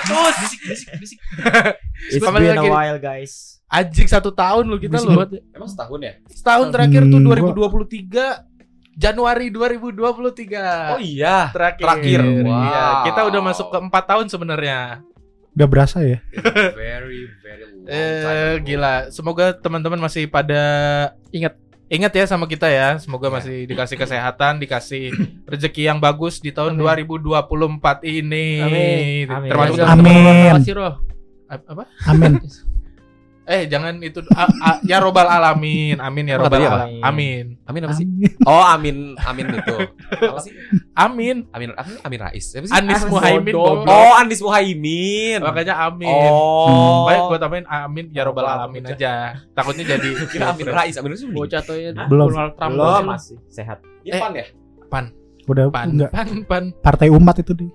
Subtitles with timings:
[0.00, 0.34] tahun hiatus.
[0.38, 1.18] Bisik, bisik, bisik.
[2.08, 2.68] It's Kembali been a lagi.
[2.68, 3.32] while guys.
[3.66, 5.12] Anjing satu tahun lu kita lu.
[5.12, 5.40] ya.
[5.52, 6.12] Emang setahun ya?
[6.26, 8.48] Setahun terakhir tuh Hmm, 2023
[8.94, 10.90] Januari 2023.
[10.90, 11.50] Oh iya.
[11.50, 11.84] terakhir.
[11.84, 12.20] terakhir.
[12.24, 13.04] Iya, Wow.
[13.06, 14.78] kita udah masuk ke empat tahun sebenarnya.
[15.52, 16.18] Udah berasa ya.
[16.72, 18.94] Very, very long time Eh, gila.
[19.08, 20.62] Semoga teman-teman masih pada
[21.28, 21.54] Ingat.
[21.88, 23.00] Ingat ya sama kita ya.
[23.00, 23.34] Semoga Iya.
[23.40, 25.08] masih dikasih kesehatan, dikasih
[25.52, 26.84] rezeki yang bagus di tahun Amin.
[26.84, 28.48] 2024 ini.
[28.60, 29.24] Amin.
[29.26, 29.48] Amin.
[29.48, 30.04] Termasuk Amin.
[30.04, 30.54] teman-teman.
[30.60, 30.94] Kasih roh.
[31.48, 31.84] A- Apa?
[32.06, 32.32] Amin.
[33.48, 35.96] Eh, jangan itu A- a- ya robbal alamin.
[36.04, 36.60] Amin ya Apa apa?
[36.60, 37.00] alamin.
[37.00, 37.44] Amin.
[37.64, 38.04] Amin apa sih?
[38.04, 38.32] Amin.
[38.44, 39.76] Oh, Amin, Amin itu.
[40.20, 40.52] Apa sih?
[40.92, 41.48] Amin.
[41.56, 42.44] Amin, Amin, Amin Rais.
[42.44, 42.74] Siapa sih?
[42.76, 43.88] Anis Ah, Muhaimin bodoh.
[43.88, 45.40] Oh, Anis Muhaimin.
[45.40, 46.12] Makanya amin.
[46.28, 47.08] Oh.
[47.08, 49.40] Baik gua tambahin amin ya robbal Oh, alamin aja.
[49.56, 51.24] Takutnya jadi Kira Amin Rais, Amin Rais.
[51.24, 51.96] Bocah tuh ya.
[52.04, 52.28] Belum.
[52.28, 53.80] Donald Trump Belum masih sehat.
[54.04, 54.44] Dia pan ya?
[55.48, 57.66] Udah pan enggak pan pan partai umat itu di.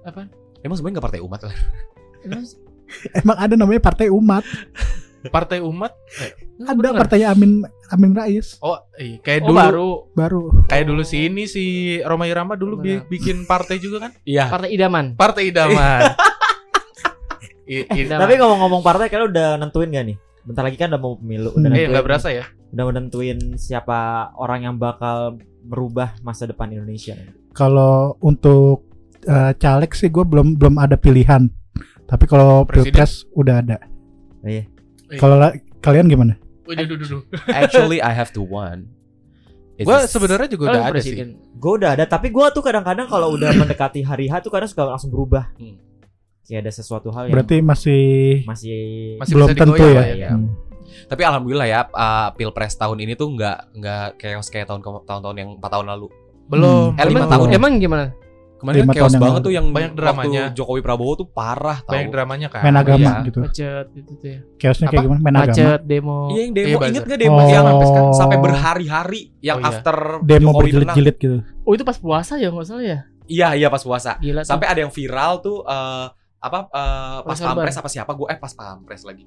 [0.00, 0.24] apa?
[0.64, 1.56] Emang sebenarnya nggak partai umat lah.
[3.12, 4.40] Emang ada namanya partai umat.
[5.24, 5.92] Partai umat?
[6.56, 6.94] Ada bener.
[6.94, 9.90] partai Amin Amin Rais Oh, iya, kayak Oh dulu baru.
[10.12, 10.42] baru.
[10.64, 11.64] kayak dulu si ini si
[12.00, 14.12] Roma Irama dulu bi- bikin partai juga kan?
[14.22, 14.46] Iya.
[14.46, 15.04] Partai idaman.
[15.14, 16.00] Partai idaman.
[17.68, 18.20] I- Idaman.
[18.20, 20.16] Tapi ngomong-ngomong partai kalian udah nentuin gak nih?
[20.40, 21.66] Bentar lagi kan udah mau pemilu, udah Hmm.
[21.66, 22.44] eh nentuin, nggak berasa ya?
[22.68, 23.98] udah menentuin siapa
[24.34, 27.12] orang yang bakal merubah masa depan Indonesia.
[27.50, 28.88] Kalau untuk
[29.20, 31.50] eh, caleg sih gue belum belum ada pilihan.
[32.06, 32.88] Tapi kalau Presiden?
[32.88, 33.76] pilpres udah ada.
[34.40, 34.64] Iya.
[35.08, 35.18] Eh.
[35.18, 36.34] Kalau la- kalian gimana?
[36.68, 37.22] Waduh, duh, duh, duh.
[37.48, 38.92] Actually, I have to one.
[39.78, 41.14] Just- sebenarnya juga udah ada sih.
[41.54, 44.84] Gue udah ada, tapi gue tuh kadang-kadang kalau udah mendekati hari H tuh kadang suka
[44.84, 45.48] langsung berubah.
[45.56, 45.78] Hmm.
[46.44, 48.04] Kayak ada sesuatu hal yang Berarti masih
[48.48, 48.80] masih
[49.20, 50.02] Masih belum bisa tentu ya.
[50.16, 50.30] ya.
[50.32, 50.48] Hmm.
[51.08, 55.50] Tapi alhamdulillah ya, uh, pilpres tahun ini tuh nggak nggak chaos kayak tahun tahun-tahun yang
[55.60, 56.08] 4 tahun lalu.
[56.48, 56.96] Belum.
[56.96, 57.48] Eh, lima Emang, tahun.
[57.52, 58.04] emang gimana?
[58.58, 59.46] Kemarin kan chaos banget lalu.
[59.46, 60.42] tuh yang Banyak dramanya.
[60.50, 61.94] waktu Jokowi Prabowo tuh parah tau.
[61.94, 62.62] Banyak dramanya kan.
[62.62, 63.14] Main agama iya.
[63.22, 63.38] gitu.
[63.38, 64.40] Macet itu tuh ya.
[64.58, 65.20] Chaosnya kayak gimana?
[65.20, 65.46] Main agama.
[65.46, 66.18] Macet, demo.
[66.28, 67.06] Iya yang demo, Iya, inget buzzer.
[67.06, 67.46] gak demo Oh.
[67.46, 67.66] yang
[68.12, 69.70] sampai berhari-hari yang Oh, iya.
[69.72, 70.58] after Demo Jokowi menang.
[70.58, 71.38] berjilid-jilid gitu.
[71.62, 72.98] Oh itu pas puasa ya nggak salah ya?
[73.24, 74.18] Iya iya pas puasa.
[74.18, 74.48] Gila tuh.
[74.48, 76.06] Sampai ada yang viral tuh eh,
[76.38, 77.54] apa eh, pas Sorban.
[77.58, 79.22] pampres apa siapa gue eh pas pampres lagi.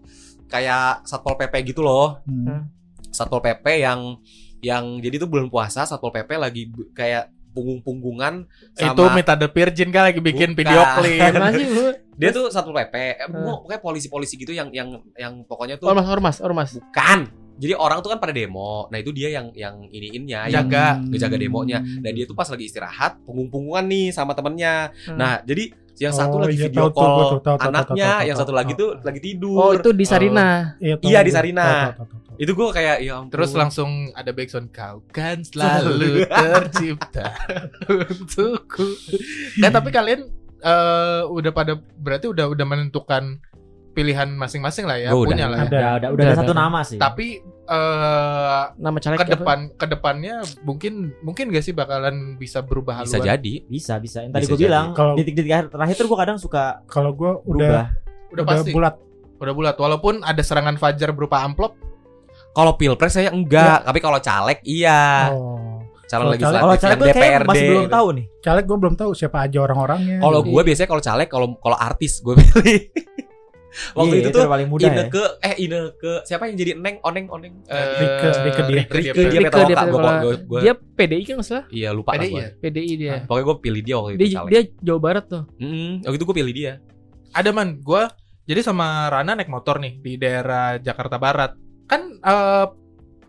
[0.45, 2.19] Kayak satpol pp gitu loh.
[2.23, 2.67] Hmm.
[3.07, 4.19] Satpol pp yang
[4.59, 8.33] yang jadi tuh bulan puasa satpol pp lagi kayak punggung-punggungan
[8.73, 10.59] sama Itu Meta the Virgin kan lagi bikin Bukan.
[10.59, 11.21] video klip.
[12.13, 13.41] Dia tuh satpol pp eh, Hmm.
[13.41, 16.69] mau- pokoknya polisi-polisi gitu yang yang yang pokoknya tuh Ormas, ormas, ormas.
[16.75, 17.19] bukan
[17.57, 20.97] jadi orang tuh kan pada demo nah itu dia yang yang iniinnya yang Jaga.
[21.03, 21.77] ngejaga demonya.
[21.77, 24.89] Nah dia tuh pas lagi istirahat punggung-punggungan nih sama temennya.
[25.05, 25.17] Hmm.
[25.17, 25.69] Nah jadi
[26.01, 28.09] yang satu Oh, lagi iya, video tahu tuh, call gua tuh, tahu, tahu, anaknya, tahu,
[28.11, 29.05] tahu, yang tahu, satu tahu, lagi tahu, tuh tahu.
[29.05, 29.55] lagi tidur.
[29.55, 30.47] Oh itu di Sarina.
[30.77, 31.37] Iya, tahu Iya, di gua.
[31.37, 31.61] Sarina.
[31.61, 32.19] Tahu, tahu, tahu, tahu.
[32.35, 33.29] Itu gue kayak ya ampun.
[33.29, 37.27] Terus langsung ada backsound kau kan selalu tercipta
[37.87, 38.87] untukku.
[39.57, 40.25] Nah tapi kalian
[40.57, 43.37] eh, udah pada berarti udah udah menentukan
[43.91, 45.29] pilihan masing-masing lah ya Gua udah.
[45.29, 45.57] punya lah.
[45.59, 45.63] ya.
[45.63, 45.69] Ada.
[45.69, 46.63] udah, udah, udah Udah, ada udah, satu udah.
[46.63, 46.97] nama sih.
[46.97, 47.27] Tapi
[47.63, 53.17] eh Nama caleg ke depan ke depannya mungkin mungkin gak sih bakalan bisa berubah bisa
[53.17, 53.27] haluan?
[53.31, 53.53] jadi.
[53.63, 54.21] bisa bisa.
[54.21, 57.89] Yang tadi Bisa gue bilang Kalau- akhir- terakhir tuh gue kadang suka Kalau gue udah.
[58.27, 58.71] Udah udah pasti.
[58.71, 58.95] bulat.
[59.37, 61.73] Udah bulat walaupun ada serangan fajar berupa amplop.
[62.51, 65.31] Kalau pilpres saya enggak, tapi kalau caleg iya.
[65.31, 65.79] Oh.
[66.03, 67.47] Calon Kalau legislatif Kalau caleg yang gue kayak DPRD.
[67.47, 67.93] masih belum gitu.
[67.93, 68.25] tahu nih.
[68.41, 70.17] Caleg gue belum tahu siapa aja orang-orangnya.
[70.19, 72.79] Kalau gue biasanya kalau caleg kalau kalau artis gue pilih.
[73.93, 74.93] Waktu Iya, itu tuh paling mudah ya.
[75.01, 78.75] Ineke eh Ineke siapa yang jadi Neng Oneng Oneng Eh, Rike, Rike dia.
[78.77, 79.11] Rike dia.
[79.11, 80.11] Rike dia Rike Petaloka dia gue Petaloka.
[80.43, 81.65] gue Dia PDI kan salah?
[81.69, 82.37] iya lupa PDI gue.
[82.37, 82.49] ya?
[82.57, 83.13] PDI dia.
[83.23, 84.49] Pokoknya gue pilih dia waktu itu Dia caleg.
[84.49, 85.43] dia Jawa Barat tuh.
[85.57, 86.73] Mm, waktu itu gue pilih dia.
[87.31, 88.11] Ada man, gua
[88.43, 91.55] jadi sama Rana naik motor nih di daerah Jakarta Barat.
[91.85, 92.65] Kan eh,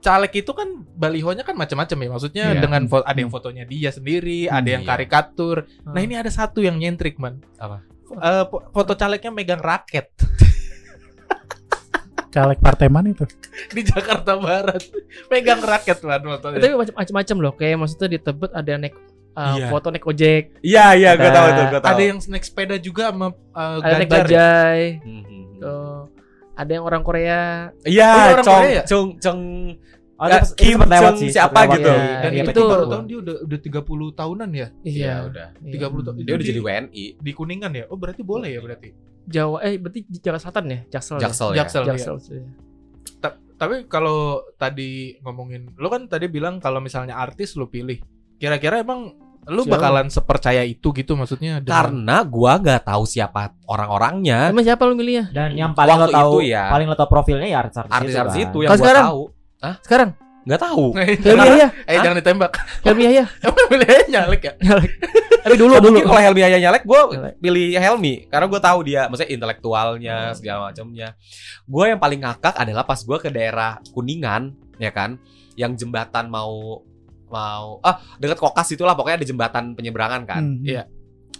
[0.00, 2.08] caleg itu kan balihonya kan macam-macam ya.
[2.10, 2.58] Maksudnya Iya.
[2.58, 4.88] dengan ada yang fotonya dia sendiri, Hmm, ada yang iya.
[4.88, 5.56] karikatur.
[5.84, 6.02] Nah, Hmm.
[6.02, 7.38] ini ada satu yang nyentrik, man.
[7.54, 7.86] Apa?
[8.12, 10.10] Eh, po- foto calegnya megang raket
[12.32, 13.28] caleg partai mana itu?
[13.68, 14.80] di Jakarta Barat.
[15.28, 16.58] megang raket, man, fotonya.
[16.58, 17.52] Tapi macam- macam-macam loh.
[17.52, 18.96] Kayak maksudnya di Tebet ada yang naik
[19.32, 19.66] uh, Iya.
[19.68, 21.88] foto naik ojek, Iya iya gue Ada- tahu itu gue tahu.
[21.88, 24.16] Ada yang naik sepeda juga sama eh, ada naik Ganjar.
[24.18, 24.24] ya?
[24.26, 24.82] bajai.
[24.98, 25.40] Mhm.
[25.58, 26.00] Tuh.
[26.52, 27.40] Ada yang orang Korea.
[27.82, 28.82] Iya, Oh, ini orang Cong, Korea ya?
[28.84, 29.40] Cong, Cong.
[30.14, 31.88] Oh, Ya, itu pas- itu Kim Jong sih, siapa gitu.
[31.88, 33.82] Ya, Dan di itu itu- baru tahun dia udah udah 30
[34.12, 35.14] tahunan ya Iya.
[35.26, 35.46] udah.
[35.58, 35.72] Iya.
[35.74, 36.14] 30 tahun.
[36.20, 37.04] Dia udah jadi WNI.
[37.18, 37.84] di Kuningan ya.
[37.88, 38.92] Oh, berarti boleh ya berarti.
[39.24, 40.78] Jawa eh berarti Jakarta Selatan ya?
[40.90, 41.16] Jaksel.
[41.16, 41.22] ya?
[41.24, 41.56] Jaksel ya.
[41.62, 41.84] Jaksel.
[41.86, 42.16] Jaksel.
[42.30, 42.44] iya.
[43.18, 48.02] Ta- tapi kalau tadi ngomongin lu kan tadi bilang kalau misalnya artis lu pilih
[48.36, 49.74] kira-kira emang lu Siapa?
[49.74, 54.50] bakalan sepercaya itu gitu maksudnya dengan- Karena gua nggak tahu siapa orang-orangnya.
[54.50, 55.30] Emang siapa lu milihnya?
[55.30, 56.70] Dan yang paling lo tahu, itu ya.
[56.70, 58.44] paling lo tahu profilnya ya artis-artis Artis-artis kan.
[58.46, 59.04] itu yang gua sekarang?
[59.10, 59.22] tahu.
[59.82, 60.10] Sekarang
[60.42, 60.84] Nggak tahu.
[60.94, 61.68] Helmi Yahya.
[61.86, 62.52] eh jangan ditembak
[62.82, 63.24] Helmi Yahya.
[63.46, 64.52] emang milihnya nyalek ya
[65.42, 65.98] Tapi dulu dulu.
[65.98, 67.34] Mungkin kalau Helmi aja nyalek, gue Nyalek.
[67.38, 70.34] pilih Helmi karena gue tahu dia, maksudnya intelektualnya Hmm.
[70.34, 71.08] segala macamnya.
[71.64, 75.18] Gue yang paling ngakak adalah pas gue ke daerah Kuningan, ya kan,
[75.54, 76.82] yang jembatan mau
[77.26, 80.42] mau ah dekat kokas itulah pokoknya ada jembatan penyeberangan kan.
[80.44, 80.62] Hmm.
[80.62, 80.86] Iya.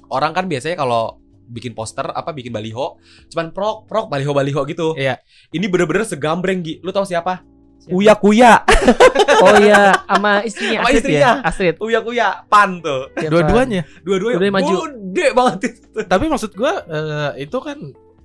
[0.08, 2.96] Orang kan biasanya kalau bikin poster apa bikin baliho
[3.28, 4.94] cuman prok prok baliho baliho gitu.
[4.94, 5.22] Iya.
[5.48, 6.80] Ini bener-bener segambreng Gi.
[6.80, 7.44] Lu tahu siapa?
[7.88, 8.52] Uya Kuya.
[9.42, 11.18] Oh iya, sama istrinya Sama Astrid istrinya.
[11.18, 11.32] ya.
[11.42, 11.74] Astrid.
[11.78, 13.10] Uya Kuya pan tuh.
[13.16, 13.82] Dua-duanya.
[14.00, 14.74] Dua-duanya Dua-duanya maju.
[14.86, 15.98] gede banget itu.
[16.04, 17.78] Tapi maksud gua eh, itu kan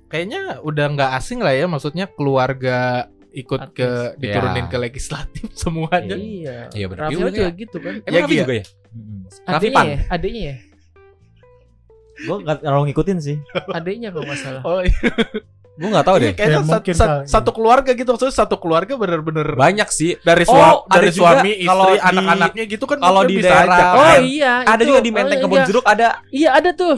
[0.06, 3.74] kayaknya udah nggak asing lah ya maksudnya keluarga ikut Artis.
[3.74, 4.70] ke diturunin Ya.
[4.70, 6.14] ke legislatif semuanya.
[6.14, 6.58] Iya.
[6.70, 7.00] Iya, bener.
[7.02, 7.50] Raffi Iya, juga iya.
[7.52, 7.94] gitu kan.
[7.98, 8.64] Emang Iya, Raffi Gi, juga ya?
[9.44, 9.84] Raffi Pan.
[9.84, 10.56] ya, adiknya ya,
[12.20, 13.36] Gue gak terlalu ngikutin sih.
[13.70, 14.62] adiknya kalau nggak salah.
[14.62, 14.98] Oh iya,
[15.78, 16.32] Gue gak tahu deh.
[16.34, 17.24] kayaknya Ya, sat- sat- kali.
[17.30, 20.18] satu keluarga gitu maksudnya satu keluarga bener-bener Banyak sih.
[20.20, 23.48] dari Oh, suami ada dari juga suami kalau istri anak-anaknya gitu kan kalau di bisa
[23.48, 23.94] daerah- aja.
[23.94, 24.88] Oh iya, Ada itu.
[24.88, 25.66] juga di Menteng Oh, Kebon iya.
[25.66, 26.08] Jeruk ada.
[26.28, 26.92] Iya ada tuh.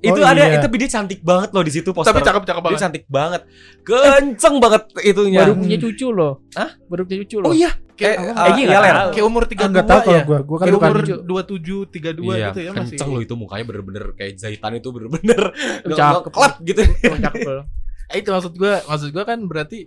[0.00, 0.56] Itu Oh, ada, iya.
[0.56, 2.08] itu dia cantik banget loh di situ poster.
[2.08, 2.80] Tapi cakep-cakep Dia banget.
[2.80, 3.42] cantik banget.
[3.80, 5.40] Kenceng banget itunya.
[5.44, 6.32] Baru punya cucu loh.
[6.52, 6.70] Hah?
[6.88, 7.48] Baru punya cucu loh.
[7.48, 7.70] Oh iya.
[7.92, 9.10] Kayak, Eh, iya, iya, tahu.
[9.12, 10.24] kayak umur 32 Enggak tahu kalau ya.
[10.24, 11.16] gua, gua kan Kayak bukan umur cucu.
[11.20, 12.00] 27 32
[12.32, 12.80] Iya, gitu ya masih.
[12.96, 15.40] kenceng loh itu mukanya bener-bener kayak Zaitan itu bener-bener
[15.84, 16.32] Cakep.
[16.32, 16.80] klep gitu.
[17.20, 17.64] Cakep loh.
[18.10, 19.86] Eh, itu maksud gua, maksud gua kan berarti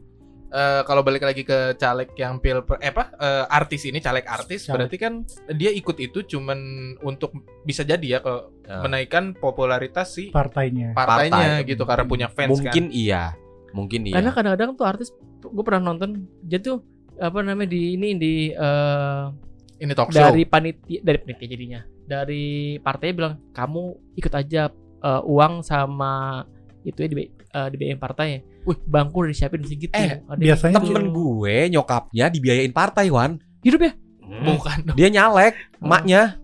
[0.53, 4.63] eh, kalau balik lagi ke caleg yang pil eh, apa eh, artis ini caleg artis
[4.63, 4.85] Caleg.
[4.85, 5.13] berarti kan
[5.51, 6.59] dia ikut itu cuman
[7.01, 7.33] untuk
[7.65, 8.79] bisa jadi ya kalau Ya.
[8.79, 10.95] menaikkan popularitas si partainya.
[10.95, 11.67] partainya Partai.
[11.67, 13.35] gitu karena punya fans Mungkin iya.
[13.75, 14.15] Mungkin iya.
[14.15, 15.11] Karena kadang-kadang tuh artis
[15.43, 16.79] gue pernah nonton dia tuh
[17.19, 19.35] apa namanya di ini di eh, kan.
[19.83, 20.31] Ini talk show.
[20.31, 22.45] dari panitia dari panitia jadinya dari
[22.79, 23.83] partainya bilang kamu
[24.15, 24.71] ikut aja
[25.03, 26.47] eh, uang sama
[26.87, 27.15] itu ya di
[27.53, 28.39] eh, dibiayain partainya.
[28.65, 29.93] Wih, bangku udah disiapin segitu.
[29.93, 33.37] Eh, Ada biasanya temen gue nyokapnya dibiayain partai Wan.
[33.63, 33.91] hidup ya.
[34.23, 34.95] Bukan dong.
[34.97, 36.41] Dia nyalek, emaknya.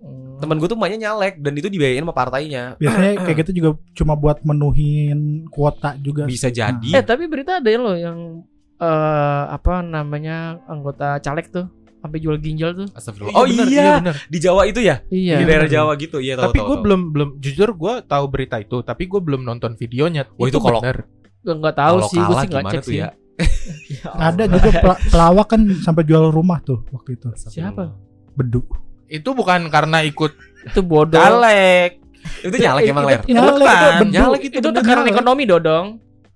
[0.00, 0.38] Hmm.
[0.40, 2.78] Temen gue tuh emaknya nyalek dan itu dibiayain sama partainya.
[2.80, 6.24] Biasanya kayak gitu juga cuma buat menuhin kuota juga.
[6.24, 6.62] Bisa sih.
[6.62, 6.90] jadi.
[6.94, 11.70] Eh tapi berita ada loh yang eh apa namanya anggota caleg tuh
[12.04, 12.88] sampai jual ginjal tuh.
[12.92, 13.32] Astagfirullah.
[13.32, 14.16] Iya, Oh bener, iya, bener.
[14.28, 14.96] di Jawa itu ya?
[15.06, 15.36] Iya.
[15.40, 15.72] di daerah bener.
[15.72, 16.16] Jawa gitu.
[16.20, 19.72] Iya tahu tapi gue belum belum jujur gue tahu berita itu tapi gue belum nonton
[19.72, 21.08] videonya Oh, itu kalau- bener.
[21.40, 23.00] Gue nggak tahu sih, gue sih nggak gimana cek tuh sih.
[23.00, 23.08] ya?
[24.28, 27.32] Ada juga pela- pelawak kan sampai jual rumah tuh waktu itu.
[27.34, 27.88] Siapa?
[28.34, 28.60] Bedu.
[29.06, 30.32] itu bukan karena ikut
[30.66, 31.16] Itu bodoh.
[31.16, 32.00] caleg
[32.40, 33.20] Itu nyalek emang ler.
[33.20, 33.92] Itu, Nyalek, bukan.
[34.00, 34.04] itu.
[34.10, 35.86] Nyalek itu itu tekanan ekonomi dodong.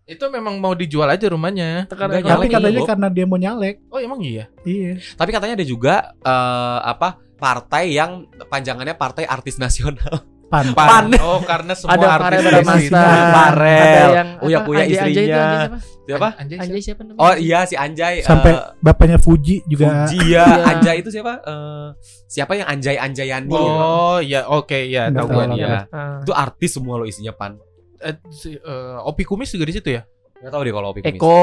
[0.08, 3.76] Itu memang mau dijual aja rumahnya Enggak, Tapi nyalek katanya karena dia mau nyalek.
[3.86, 4.96] oh emang iya Iya.
[5.14, 8.10] Tapi katanya ada juga eh, apa partai yang
[8.42, 10.24] panjangannya Partai Artis Nasional.
[10.48, 10.72] Pan.
[10.72, 11.12] Pan.
[11.20, 12.80] oh karena semua Ada artis Bramasta.
[12.80, 12.96] situ.
[13.30, 13.84] Farel.
[13.84, 15.36] Ada yang Uya Kuya Anjay- Anjay itu, istrinya.
[15.36, 15.78] Anjay siapa?
[16.08, 16.28] Siapa?
[16.34, 17.20] Anjay, Anjay siapa namanya?
[17.20, 18.14] Oh iya si Anjay.
[18.24, 19.84] Sampai eh, bapaknya Fuji juga.
[20.08, 20.40] Fuji ya.
[20.40, 20.44] Iya.
[20.66, 21.32] Anjay itu siapa?
[21.38, 21.88] Eh,
[22.26, 23.52] siapa yang Anjay Anjayani?
[23.52, 25.78] oh ya oke ya Nggak tahu gue dia Iya.
[25.92, 26.18] Ah.
[26.24, 27.60] Itu artis semua lo isinya pan.
[27.98, 30.02] Eh, si, eh, Opi Kumis juga di situ ya
[30.38, 31.18] Gak tau deh kalau Opi Kumis.
[31.18, 31.38] Eko.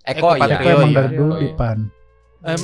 [0.00, 0.56] Eko, Eko iya.
[0.56, 0.96] Itu emang iya.
[0.96, 1.56] dari dulu di iya.
[1.56, 1.78] Pan.
[2.48, 2.62] Em,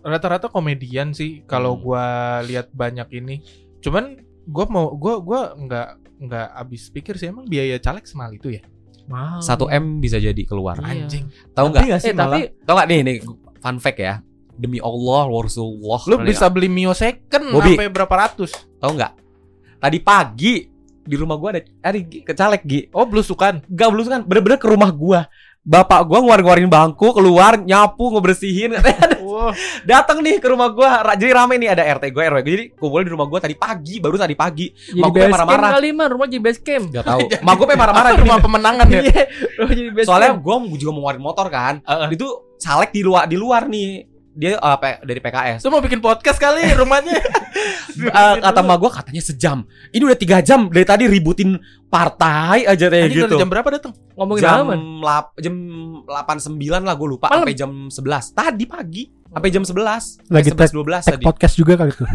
[0.00, 1.82] rata-rata komedian sih kalau Hmm.
[1.84, 2.04] gua
[2.42, 3.44] lihat banyak ini
[3.84, 4.16] cuman
[4.48, 5.88] gua mau gua gua nggak
[6.24, 8.64] nggak habis pikir sih emang biaya caleg semahal itu ya
[9.10, 9.42] Mahal.
[9.42, 10.78] 1 M bisa jadi keluar.
[10.78, 10.86] Iya.
[10.86, 11.82] anjing Tahu nggak?
[11.98, 13.16] Eh tapi Tahu nggak nih nih
[13.58, 14.22] fun fact ya.
[14.54, 16.00] Demi Allah, Rasulullah.
[16.06, 17.74] lu bisa beli Mio second Bobi.
[17.74, 19.12] sampai berapa ratus tahu nggak?
[19.80, 20.69] Tadi pagi
[21.10, 22.80] di rumah gua ada ada Gi, ke caleg Gi.
[22.94, 25.26] oh belusukan Gak belusukan, bener-bener ke rumah gua.
[25.60, 28.80] Bapak gua ngeluarin bangku, keluar, nyapu, ngebersihin.
[29.28, 29.52] wah
[29.84, 31.04] Datang nih ke rumah gua.
[31.12, 32.48] Jadi rame nih ada RT gua, RW gua.
[32.48, 34.72] Jadi kumpulin di rumah gua tadi pagi, baru tadi pagi.
[34.72, 35.70] jadi Mak gue marah-marah.
[35.76, 36.88] kali mah rumah jadi base camp.
[36.88, 37.20] Gak tahu.
[37.44, 39.22] Mak gua pengen marah-marah rumah pemenangan ya Iya,
[39.60, 40.40] rumah jadi base Soalnya camp.
[40.40, 41.74] gua juga mau ngeluarin motor kan.
[41.84, 42.08] Heeh.
[42.16, 43.88] Itu caleg di luar di luar nih.
[44.40, 45.60] Dia P- dari PKS.
[45.60, 47.20] Lu mau bikin podcast kali rumahnya
[48.00, 49.58] Eh, kata mak gua katanya sejam.
[49.92, 53.28] Ini udah tiga jam dari tadi ributin partai aja kayak gitu.
[53.28, 54.74] dari jam berapa datang ngomongin jam apa?
[55.04, 55.54] lap, jam
[56.08, 57.44] 8 9 lah gue lupa Malam.
[57.44, 58.32] sampai jam 11.
[58.32, 59.76] Tadi pagi sampai jam 11.
[60.32, 61.24] Lagi Sampai 11 12 Tag tadi.
[61.26, 62.04] podcast juga kali itu.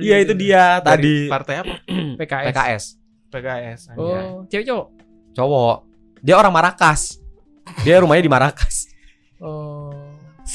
[0.00, 1.74] Iya itu dia Dari tadi partai apa
[2.16, 2.48] PKS.
[2.48, 2.84] PKS.
[3.28, 3.80] PKS.
[3.92, 4.86] Oh, cewek cowok.
[5.36, 5.76] Cowok.
[6.20, 7.20] Dia orang Marakas.
[7.84, 8.88] Dia rumahnya di Marakas.
[9.36, 9.89] Oh.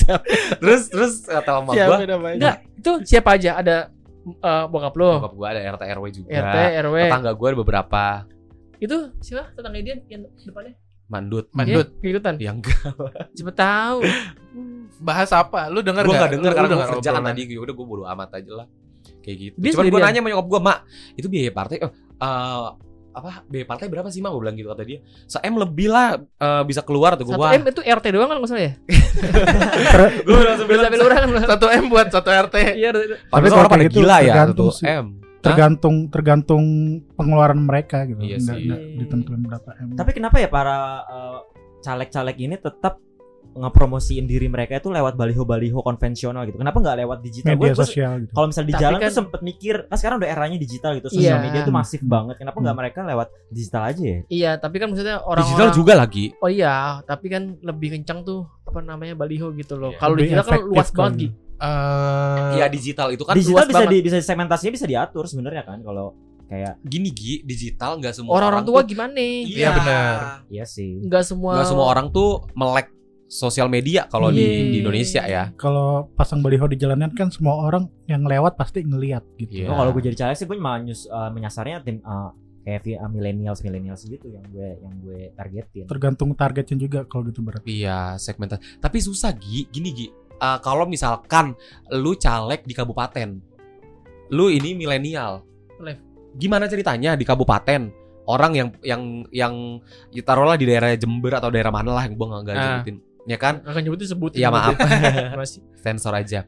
[0.61, 3.51] terus terus kata mama Siapa gua, namanya Enggak, itu siapa aja?
[3.57, 3.77] Ada
[4.25, 6.27] eh, bokap lo, bokap gua ada RT RW juga.
[6.29, 6.95] RT, RW.
[7.05, 8.03] Tetangga gua ada beberapa
[8.75, 9.53] Itu siapa?
[9.53, 10.73] Tetangga dia yang depannya?
[11.05, 11.45] mandut.
[11.53, 12.33] Mandut Iya, ikutan.
[12.41, 12.81] Ya enggak.
[13.31, 14.01] Cepet tahu.
[14.95, 17.41] bahas apa lu dengar Gua enggak denger Lu karena gua dengar kerja kan tadi.
[17.45, 18.67] Ya udah gua bodo amat aja lah.
[19.21, 19.55] Kayak gitu.
[19.61, 20.05] Dia Cuman gua sendirian?
[20.09, 20.77] nanya sama nyokap gua, "Mak,
[21.13, 22.67] itu biaya partai eh eh,
[23.15, 26.19] apa B partai berapa sih mah gue bilang gitu kata dia se M lebih lah
[26.19, 28.73] eh, bisa keluar tuh gue Satu M itu RT doang kan maksudnya ya?
[30.27, 31.29] gue langsung lurah kan?
[31.47, 32.55] Satu M buat satu RT.
[32.75, 32.89] Iya.
[33.31, 34.91] Kalau orang pada gitu gila ya tergantung satu.
[34.91, 35.05] M
[35.45, 36.63] tergantung tergantung
[37.13, 38.65] pengeluaran mereka gitu Iya nggak, sih.
[38.65, 41.39] nggak ditentuin berapa m Tapi kenapa ya para eh,
[41.85, 42.97] caleg-caleg ini tetap
[43.55, 46.55] ngepromosiin diri mereka itu lewat baliho-baliho konvensional gitu.
[46.55, 47.49] Kenapa nggak lewat digital?
[47.51, 49.95] media Gua- gua- sosial gitu kalau misalnya di Tapi jalan kan- tuh sempet mikir, kan
[49.95, 51.43] sekarang udah eranya digital gitu, sosial Iya.
[51.43, 52.35] media tuh masif banget.
[52.35, 52.81] Kenapa nggak Hmm.
[52.83, 54.19] mereka lewat digital aja ya?
[54.27, 58.43] Iya, tapi kan maksudnya orang digital juga lagi Oh iya, tapi kan lebih kencang tuh
[58.61, 59.89] apa namanya baliho gitu loh.
[59.89, 59.97] Iya.
[59.97, 60.97] Kalau digital kan luas kan.
[61.01, 61.35] banget gitu.
[61.55, 63.91] Eh, Iya digital itu kan digital luas bisa banget.
[63.91, 66.11] di, bisa segmentasinya bisa diatur sebenarnya kan kalau
[66.45, 69.17] kayak gini Gi digital nggak semua Orang-orang tua tuh- gimana?
[69.17, 70.13] Iya, benar.
[70.47, 70.99] iya sih.
[70.99, 72.91] Enggak semua nggak semua orang tuh melek
[73.27, 74.61] sosial media kalau di, Iya.
[74.63, 79.25] di Indonesia ya kalau pasang baliho di jalanan kan semua orang yang lewat pasti ngelihat
[79.35, 79.67] gitu Iya.
[79.67, 82.29] Oh, kalau gue jadi caleg sih gue malah nyus, eh, menyasarnya tim eh,
[82.63, 85.85] kayak vi- eh, millennials millennials gitu yang gue yang gue targetin.
[85.85, 88.77] tergantung targetnya juga kalau gitu berarti Iya segmentasi.
[88.77, 90.07] Tapi susah Gi, gini Gi.
[90.35, 91.57] Eh, kalau misalkan
[91.91, 93.41] lu caleg di kabupaten,
[94.29, 95.41] lu ini milenial.
[95.77, 96.01] Live.
[96.33, 97.89] Gimana ceritanya di kabupaten?
[98.25, 99.53] Orang yang yang yang
[100.09, 102.81] ya taruhlah di daerah Jember atau daerah mana lah yang gua nggak nggak Ah.
[103.25, 103.65] Ya kan?
[103.65, 104.39] akan nyebutin sebutin.
[104.41, 104.77] Iya, maaf.
[105.41, 105.61] Masih.
[105.81, 106.45] Sensor aja.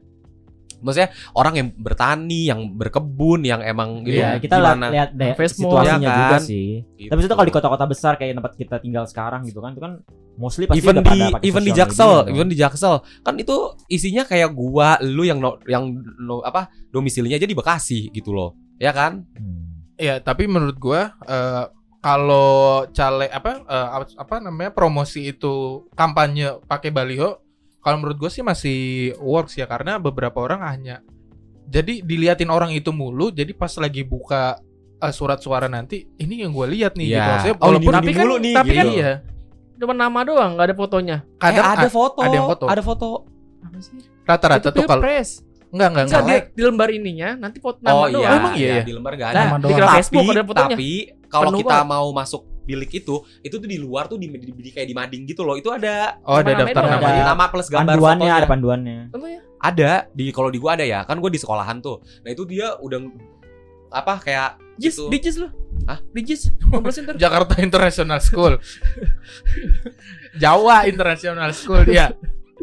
[0.78, 4.22] Maksudnya orang yang bertani, yang berkebun, yang emang gitu.
[4.22, 4.86] Iya, kita lihat gimana?
[4.94, 6.42] lihat deh Facebook, situasinya ya juga kan?
[6.46, 6.68] sih.
[6.94, 7.10] Gitu.
[7.10, 9.92] Tapi itu kalau di kota-kota besar kayak tempat kita tinggal sekarang gitu kan, itu kan
[10.38, 12.94] mostly pasti even di pada pakai even di Jaksel, media even di Jaksel
[13.26, 13.56] kan itu
[13.90, 15.90] isinya kayak gua, lu yang no- yang
[16.22, 18.54] no- apa domisilinya aja di Bekasi gitu loh.
[18.78, 19.26] Ya kan?
[19.34, 19.82] Hmm.
[19.98, 21.64] Iya, tapi menurut gua eh,
[21.98, 22.50] kalau
[22.88, 27.42] caleg apa eh, apa- namanya promosi itu kampanye pakai baliho,
[27.78, 28.78] kalau menurut gua sih masih
[29.18, 31.02] works ya karena beberapa orang hanya
[31.64, 34.56] jadi diliatin orang itu mulu, jadi pas lagi buka
[34.96, 37.14] eh, surat suara nanti ini yang gua lihat nih Iya.
[37.14, 37.28] gitu.
[37.28, 38.96] Maksudnya Oh, ini walaupun nih tapi kan mulu nih, tapi kan gitu.
[38.96, 39.12] iya.
[39.78, 41.16] Cuma nama doang, nggak ada fotonya.
[41.36, 42.64] kadang Eh, ada foto, ada yang foto.
[42.66, 43.08] ada foto.
[43.58, 43.98] Apa sih?
[44.22, 45.02] rata-rata tuh kalau.
[45.68, 46.42] Enggak enggak Enggak enggak.
[46.44, 48.20] di, di lembar ininya nanti foto nama Oh doang.
[48.20, 48.82] iya, Emang iya ya?
[48.82, 49.36] di lembar gak ada.
[49.36, 50.68] Nah, Nama di tapi, Facebook ada fotonya.
[50.70, 50.90] tapi
[51.26, 51.88] kalau Penuh kita banget.
[51.90, 55.22] mau masuk bilik itu, itu tuh di luar tuh di, di, di- kayak di mading
[55.24, 55.54] gitu loh.
[55.54, 56.92] Itu ada Oh, ada daftar doang.
[56.98, 57.22] namanya.
[57.26, 58.34] nama plus gambar Panduannya fotonya.
[58.34, 58.98] ada panduannya.
[59.10, 59.40] Emang ya?
[59.58, 61.00] Ada di kalau di gua ada ya.
[61.02, 62.00] Kan gua di sekolahan tuh.
[62.22, 63.00] Nah, itu dia udah
[63.90, 65.04] apa kayak Jis, Gitu.
[65.08, 65.48] di Jis lu.
[65.84, 65.98] Hah?
[66.06, 66.52] Di Jis.
[67.14, 68.60] Jakarta International School.
[70.38, 72.12] Jawa International School ya.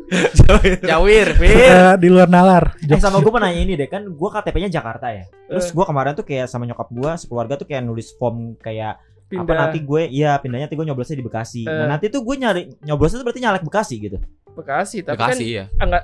[0.85, 1.49] Jawir, Fir.
[1.49, 5.09] Eh, di luar nalar Eh sama gue pernah nanya ini deh kan gue KTP-nya Jakarta
[5.09, 5.25] ya.
[5.47, 5.73] Terus Eh.
[5.73, 9.57] gue kemarin tuh kayak sama nyokap gue sekeluarga tuh kayak nulis form kayak apa Pindah
[9.57, 11.61] nanti gue iya pindahnya nanti gue nyoblosnya di Bekasi.
[11.65, 11.87] Nah Eh.
[11.89, 14.17] nanti tuh gue nyari nyoblosnya tuh berarti nyalek Bekasi gitu.
[14.53, 15.65] Bekasi, tapi Bekasi kan ya.
[15.81, 16.03] enggak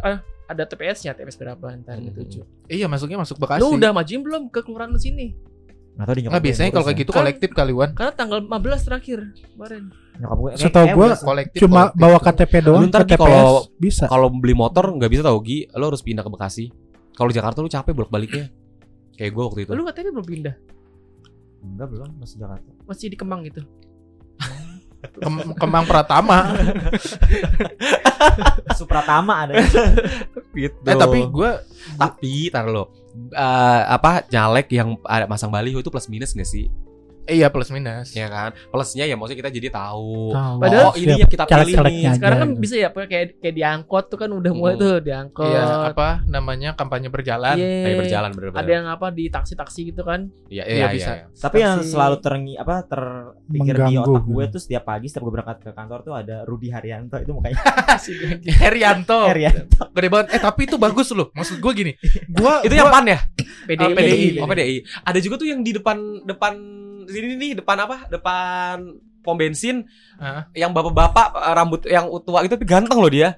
[0.52, 2.12] ada TPS-nya, TPS berapa ntar Hmm.
[2.12, 2.44] gitu.
[2.68, 3.62] Iya, masuknya masuk Bekasi.
[3.62, 5.32] Lu udah majuin belum ke kelurahan lu sini?
[5.92, 7.92] Nah tau di nyokap Nggak gue biasanya kalau kayak gitu kolektif kali Wan.
[7.92, 9.20] Karena tanggal 15 terakhir
[9.50, 9.84] kemarin.
[9.88, 10.20] ya.
[10.22, 10.50] Nyokap gue.
[10.56, 11.60] Setahu kayak gue udah- Kolektif.
[11.62, 12.24] cuma kolektif bawa tuh.
[12.26, 16.02] KTP doang Lu ntar kalau- bisa Kalau beli motor nggak bisa tau Gi, lo harus
[16.02, 16.66] pindah ke Bekasi.
[17.12, 18.48] Kalau Jakarta lu capek bolak-baliknya.
[19.14, 19.72] Kayak gua waktu itu.
[19.72, 20.56] Lu katanya belum pindah,
[21.62, 22.70] Enggak belum masih Jakarta.
[22.84, 23.62] masih di Kemang gitu.
[25.02, 26.54] Kem- Kemang Pratama.
[28.78, 29.54] Supratama ada.
[30.56, 30.78] gitu.
[30.86, 31.64] eh tapi gua
[31.98, 32.92] tapi tar lo
[33.32, 36.68] eh, apa nyalek yang ada masang baliho itu plus minus gak sih?
[37.26, 38.12] Eh, iya plus minus.
[38.12, 38.54] Ya kan?
[38.70, 40.32] Plusnya ya maksudnya kita jadi tahu.
[40.32, 40.56] Tahu.
[40.58, 42.00] Padahal oh, ini yang kita pilih nih.
[42.06, 42.12] aja.
[42.18, 42.62] Sekarang kan gitu.
[42.62, 44.82] bisa ya kayak kayak diangkot tuh kan udah mulai Hmm.
[44.82, 45.48] tuh diangkot.
[45.48, 47.56] Iya, apa namanya kampanye berjalan.
[47.58, 47.86] Iya.
[47.88, 48.62] Ayo berjalan bener-bener.
[48.64, 50.28] Ada yang apa di taksi-taksi gitu kan.
[50.48, 51.12] Iya, Iya, iya, bisa.
[51.12, 51.26] iya.
[51.32, 55.58] Tapi yang selalu terengi apa terpikir di otak gue tuh setiap pagi setiap gue berangkat
[55.62, 57.58] ke kantor tuh ada Rudi Haryanto itu mukanya
[58.62, 59.20] Herianto.
[59.28, 59.84] Haryanto.
[59.94, 60.28] Gede banget.
[60.36, 61.30] Eh tapi itu bagus loh.
[61.34, 61.94] Maksud gua gini.
[62.28, 63.20] Gua Itu yang pan ya?
[63.68, 63.84] PDI.
[63.84, 64.28] Ah, PDI.
[64.42, 64.76] Oh, PDI.
[65.04, 66.54] Ada juga tuh yang di depan depan
[67.12, 68.08] sini nih, depan apa?
[68.08, 68.76] Depan
[69.22, 69.86] pom bensin
[70.18, 70.50] Hah?
[70.52, 73.38] yang bapak-bapak eh, rambut yang tua itu tapi ganteng loh dia.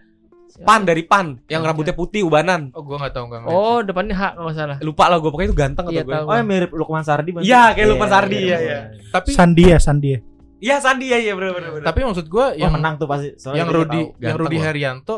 [0.55, 2.69] Pan dari pan yang rambutnya putih ubanan.
[2.71, 3.41] Oh, gua enggak tahu enggak.
[3.45, 4.77] Oh, depannya H kalau nggak salah.
[4.79, 6.13] Lupa lah gue pokoknya itu ganteng Iya, atau gue.
[6.13, 6.25] tahu.
[6.29, 8.79] Oh yang mirip Lukman Sardi Iya, kayak Lukman Sardi, iya, iya.
[9.09, 10.19] Tapi Sandi ya Sandi ya
[10.61, 11.69] Iya Sandi ya, iya bener bener.
[11.73, 11.83] bener.
[11.83, 13.33] tapi maksud gua Yang yang menang tuh pasti.
[13.35, 14.21] Soalnya yang Rudi tahu.
[14.21, 14.57] yang Rudi.
[14.61, 15.17] Herianto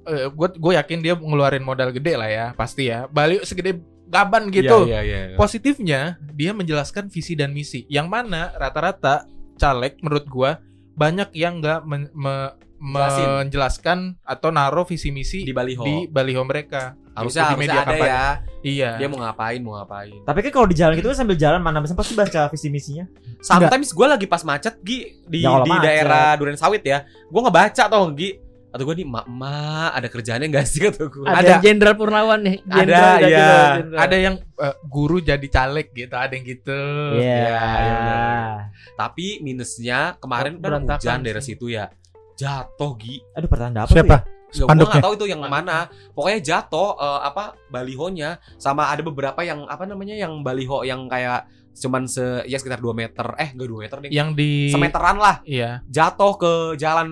[0.00, 4.50] eh gue gue yakin dia ngeluarin modal gede lah ya pasti ya balik segede gaban
[4.50, 5.36] gitu Iya, iya, iya.
[5.36, 6.00] positifnya
[6.32, 9.24] dia menjelaskan visi dan misi yang mana rata-rata
[9.54, 10.58] caleg menurut gua
[10.92, 13.28] banyak yang nggak men- me- Jelasin.
[13.44, 15.84] menjelaskan atau naruh visi misi di baliho.
[15.84, 18.08] di baliho mereka harusnya Gitu, di harusnya ada kampanye.
[18.08, 18.24] ya.
[18.62, 20.16] iya Dia mau ngapain, mau ngapain.
[20.24, 23.04] Tapi kan kalau di jalan gitu kan sambil jalan mana bisa pasti baca visi misinya.
[23.38, 25.84] Sometimes gue lagi pas macet Gi di Ya, di macet.
[25.84, 27.04] daerah Duren Sawit ya.
[27.28, 28.40] Gue ngebaca tau Gi.
[28.70, 31.54] Atau gue nih emak-emak ada kerjaannya enggak sih kata gue Ada Ada.
[31.58, 32.56] Jenderal Purnawan nih.
[32.64, 33.98] Ada, Jenderal udah iya.
[33.98, 36.80] Ada yang eh, guru jadi caleg gitu, ada yang gitu.
[37.18, 37.38] Iya.
[37.50, 38.48] iya, benar.
[38.94, 41.52] tapi minusnya kemarin kan hujan sih.
[41.52, 41.90] situ ya
[42.34, 44.08] jatuh gi Aduh pertanda apa tuh Siapa?
[44.08, 44.20] ya?
[44.20, 44.90] Nggak, gua Spanduknya?
[44.90, 45.76] nggak tahu itu yang mana
[46.10, 51.46] pokoknya jatuh eh, apa balihonya sama ada beberapa yang apa namanya yang baliho yang kayak
[51.70, 55.36] cuman se ya sekitar 2 meter eh enggak 2 meter deh Yang di semeteran lah
[55.46, 55.80] Iya.
[55.86, 57.08] jatuh ke jalan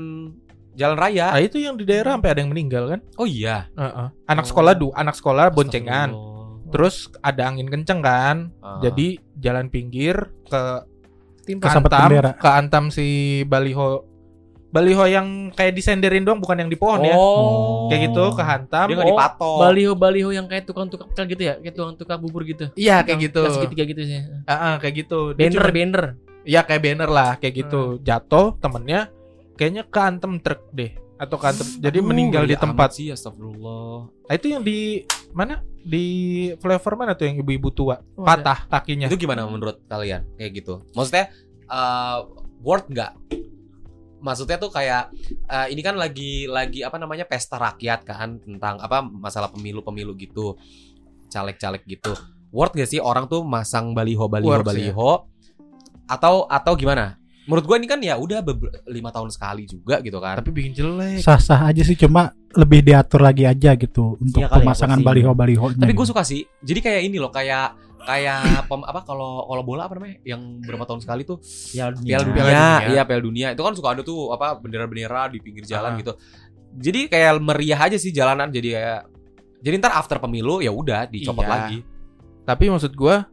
[0.79, 3.01] jalan raya Ah itu yang di daerah sampai ada yang meninggal kan?
[3.15, 4.07] oh iya Heeh.
[4.25, 4.49] Anak Oh.
[4.49, 6.15] sekolah du, anak sekolah boncengan.
[6.69, 8.53] Terus ada angin kenceng kan.
[8.59, 8.79] Ah.
[8.79, 10.63] Jadi jalan pinggir ke
[11.43, 11.67] Timpa.
[11.67, 12.33] Kesambet keantam, bendera.
[12.37, 13.07] keantam si
[13.43, 14.05] baliho
[14.69, 17.17] baliho yang kayak disenderin doang bukan yang di pohon ya.
[17.17, 18.85] oh Kayak gitu kehantam.
[18.85, 22.69] dia nggak Oh, dipatok Baliho-baliho yang kayak tukang-tukang pecel gitu ya, kayak tukang-tukang bubur gitu.
[22.75, 23.43] Iya kayak gitu.
[23.49, 24.21] Segitiga gitu sih.
[24.21, 25.33] Heeh, kayak gitu.
[25.33, 26.05] Dia Banner, cuma- banner.
[26.45, 27.83] Iya kayak banner lah kayak gitu.
[27.99, 29.09] Jatuh temennya
[29.59, 32.95] kayaknya keantem truk deh atau keantem jadi Aduh, meninggal di tempat.
[32.95, 34.07] sih astagfirullah.
[34.31, 35.03] Nah, itu yang di
[35.35, 35.61] mana?
[35.83, 36.07] Di
[36.63, 37.99] flavor mana tuh yang ibu-ibu tua?
[38.15, 38.39] Oh, ada.
[38.39, 39.11] patah kakinya.
[39.11, 40.25] itu gimana menurut kalian?
[40.39, 40.87] Kayak gitu.
[40.95, 41.35] Maksudnya
[41.69, 42.19] eh
[42.63, 43.13] worth nggak?
[44.19, 45.11] Maksudnya tuh kayak
[45.51, 50.15] eh, ini kan lagi lagi apa namanya pesta rakyat kan tentang apa masalah pemilu pemilu
[50.15, 50.55] gitu.
[51.29, 52.15] Caleg-caleg gitu.
[52.49, 55.29] Worth gak sih orang tuh masang baliho baliho Worth, baliho?
[56.09, 57.18] Atau atau gimana
[57.49, 58.45] menurut gue ini kan ya udah
[58.87, 61.19] lima tahun sekali juga gitu kan Tapi bikin jelek.
[61.19, 65.09] Sah-sah aja sih cuma lebih diatur lagi aja gitu untuk Iya ya, pemasangan posisi.
[65.09, 65.81] baliho-balihonya.
[65.81, 69.85] tapi gue suka sih jadi kayak ini loh kayak kayak pem, apa kalau kalau bola
[69.85, 72.09] apa namanya yang berapa tahun sekali tuh Piala dunia.
[72.09, 72.67] Piala Dunia, Dunia.
[72.87, 75.99] iya Piala Dunia itu kan suka ada tuh apa bendera-bendera di pinggir jalan Ah.
[75.99, 76.13] gitu.
[76.71, 79.01] Jadi kayak meriah aja sih jalanan jadi kayak
[79.59, 81.51] jadi ntar after pemilu ya udah dicopot Iya.
[81.51, 81.79] lagi.
[82.45, 83.25] Tapi maksud gua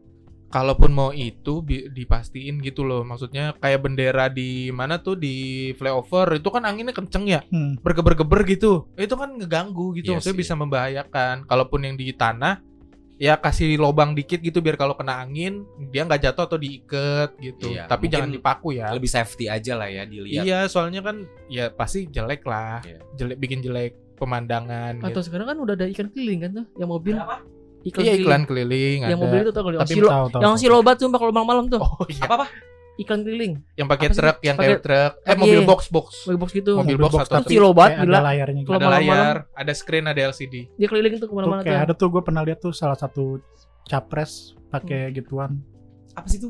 [0.55, 1.59] kalaupun mau itu
[1.91, 3.03] dipastiin gitu loh.
[3.03, 7.43] Maksudnya kayak bendera di mana tuh di flyover itu kan anginnya kenceng ya.
[7.51, 7.75] Hmm.
[7.83, 8.87] Bergeber-geber gitu.
[8.95, 10.15] Itu kan ngeganggu gitu.
[10.15, 10.43] Iya Maksudnya sih.
[10.47, 11.43] bisa membahayakan.
[11.43, 12.63] Kalaupun yang di tanah
[13.15, 17.75] ya kasih lobang dikit gitu biar kalau kena angin dia nggak jatuh atau diikat gitu.
[17.75, 18.95] Iya, Tapi jangan dipaku ya.
[18.95, 20.43] Lebih safety aja lah ya dilihat.
[20.47, 22.79] Iya, soalnya kan ya pasti jelek lah.
[22.87, 23.03] Iya.
[23.19, 25.27] Jelek bikin jelek pemandangan Atau gitu.
[25.27, 27.19] sekarang kan udah ada iklan keliling kan tuh, yang mobil.
[27.85, 28.25] Iklan Iya keliling.
[28.25, 29.21] iklan keliling Yang ada.
[29.21, 30.41] mobil itu tau Tapi silo, tahu tahu.
[30.41, 30.61] yang tahu.
[30.61, 31.79] silobat sumpah kalau malam-malam tuh.
[31.79, 32.21] Oh iya.
[32.21, 32.47] Apa apa?
[32.95, 33.53] Iklan keliling.
[33.73, 35.11] Yang pakai truk, yang kayak truk.
[35.19, 35.35] Eh Iya.
[35.35, 36.07] mobil box box.
[36.25, 36.71] Mobil box gitu.
[36.73, 38.15] Mobil box atau tapi silobat, kayak gila.
[38.15, 38.71] ada layarnya gitu.
[38.71, 39.03] Ada malam-malam.
[39.03, 40.55] layar, ada screen, ada LCD.
[40.73, 41.67] Dia keliling tuh Tuh, ke mana-mana tuh.
[41.67, 43.37] kayak ada tuh gue pernah lihat tuh salah satu
[43.83, 44.31] capres
[44.67, 45.61] pakai gituan.
[46.11, 46.49] Apa sih itu?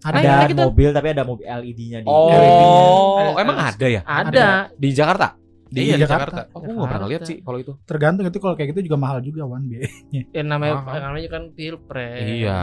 [0.00, 3.40] Ada Nah, mobil tapi ada mobil LED-nya di Oh, LED-nya.
[3.40, 4.48] emang ada ya Ada.
[4.74, 5.36] di Jakarta?
[5.74, 6.46] Di Iya, Jakarta.
[6.54, 7.30] Oh, gue gak pernah lihat Jakarta.
[7.34, 7.72] sih kalau itu.
[7.82, 10.22] Tergantung itu kalau kayak gitu juga mahal juga wan biayanya.
[10.30, 11.00] Ya namanya Mahal.
[11.02, 12.22] namanya kan pilpres.
[12.22, 12.58] Iya.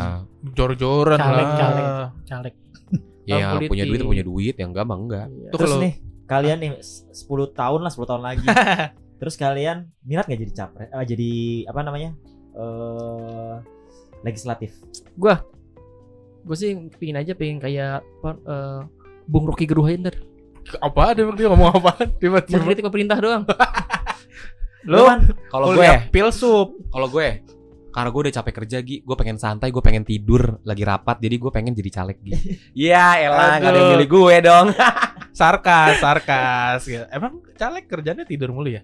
[0.50, 1.58] Jor-joran Caleg, lah.
[1.58, 1.86] caleg.
[2.24, 2.54] Caleg.
[3.21, 3.69] Ya yang politik.
[3.69, 5.28] punya duit punya duit, yang enggak mah enggak.
[5.28, 5.50] Iya.
[5.52, 5.93] Terus kalau- nih
[6.26, 8.47] kalian nih s- 10 tahun lah 10 tahun lagi.
[9.19, 10.89] Terus kalian minat nggak jadi capres?
[10.89, 11.32] eh, jadi
[11.67, 12.10] apa namanya?
[12.54, 13.56] eh
[14.21, 14.71] legislatif.
[16.41, 18.80] Gue sih pingin aja pengen kayak apa, eh,
[19.26, 20.15] Bung Rocky Gerung ntar.
[20.80, 21.91] Apa dia dia ngomong apa?
[22.21, 22.58] Tiba-tiba.
[22.62, 23.43] Mengkritik pemerintah doang.
[24.91, 25.06] Lo
[25.54, 26.74] Kalau gue, kuliah pilsup.
[26.89, 27.45] kalau gue
[27.91, 31.36] karena gue udah capek kerja Gi Gue pengen santai, gue pengen tidur Lagi rapat, jadi
[31.36, 32.32] gue pengen jadi caleg Gi
[32.88, 33.93] Iya elah, gak ada yang Aduh.
[34.00, 34.67] milih gue dong
[35.32, 36.82] Sarkas, sarkas.
[36.84, 37.06] gitu.
[37.08, 38.84] Emang caleg kerjanya tidur mulu ya?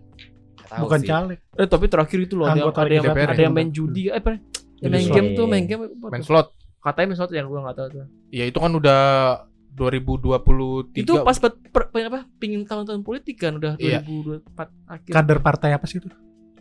[0.68, 1.08] Tahu Bukan sih.
[1.08, 1.40] caleg.
[1.56, 3.04] Eh tapi terakhir itu loh ada yang, Anggota ada yang,
[3.36, 4.40] ada yang main judi eh apa?
[4.80, 6.48] Yang main game tuh main game apa Main slot.
[6.80, 8.06] Katanya main slot yang gue nggak tahu tuh.
[8.32, 9.02] Ya itu kan udah
[9.78, 10.98] 2023.
[10.98, 12.20] Itu pas per, per- per- apa?
[12.36, 14.02] Pingin tahun-tahun politik kan udah Iya.
[14.02, 14.50] 2024
[14.90, 15.12] akhir.
[15.13, 16.10] Kader partai apa sih itu?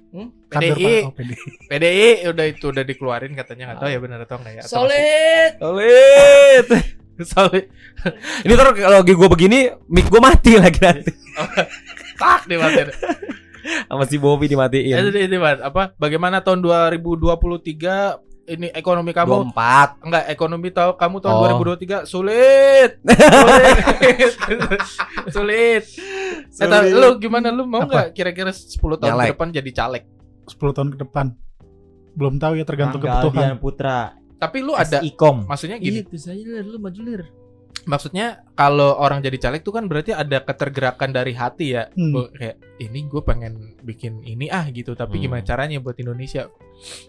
[0.06, 0.28] Hmm?
[0.46, 0.96] Kader PDI.
[1.02, 1.36] oh, PDI.
[1.72, 4.62] PDI udah itu udah dikeluarin katanya nggak tahu ya benar atau enggak ya.
[4.62, 5.50] Atau Solid.
[5.58, 6.94] Solid masih-
[7.32, 7.64] Solid.
[8.44, 11.12] Ini ntar kalau lagi gue begini, mic gue mati lagi nanti
[12.20, 12.88] Tak dimatiin.
[13.88, 15.58] Sama si Bobby Ya, dimatiin itu, itu, Mas.
[15.58, 21.60] apa bagaimana tahun 2023 ini ekonomi kamu 24 enggak ekonomi tahu kamu tahun Oh.
[21.60, 22.90] 2023 sulit.
[24.36, 24.80] Sulit.
[25.34, 25.84] sulit.
[26.52, 27.90] Eh, tapi lu gimana lu mau Apa?
[27.90, 29.26] nggak kira-kira 10 tahun Nyalek.
[29.26, 30.04] ke depan jadi caleg?
[30.46, 31.26] 10 tahun ke depan.
[32.14, 33.42] Belum tahu ya tergantung Mangga kebutuhan.
[33.44, 33.98] Aldian Putra.
[34.36, 35.36] Tapi lu ada SIKOM.
[35.44, 37.22] maksudnya Iya, gini, itu saja lir, lu maju lir.
[37.86, 41.86] Maksudnya kalau orang jadi caleg tuh kan berarti ada ketergerakan dari hati ya.
[41.94, 42.12] Hmm.
[42.12, 45.22] Gua kayak ini gue pengen bikin ini ah gitu, tapi Hmm.
[45.30, 46.50] gimana caranya buat Indonesia?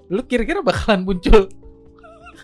[0.08, 1.50] Lu kira-kira bakalan muncul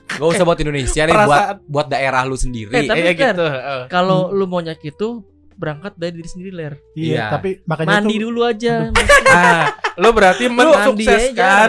[0.04, 2.74] Gak usah buat Indonesia nih buat perasaan buat daerah lu sendiri.
[2.76, 3.46] Eh, tapi eh, Fer, gitu.
[3.88, 4.36] Kalau Hmm.
[4.36, 5.24] lu mau nyak itu
[5.64, 6.74] berangkat dari diri sendiri ler.
[6.92, 7.26] Iya, Iya.
[7.32, 8.74] tapi makanya Mandi tuh dulu aja.
[9.34, 11.68] Ah, lu berarti mensukseskan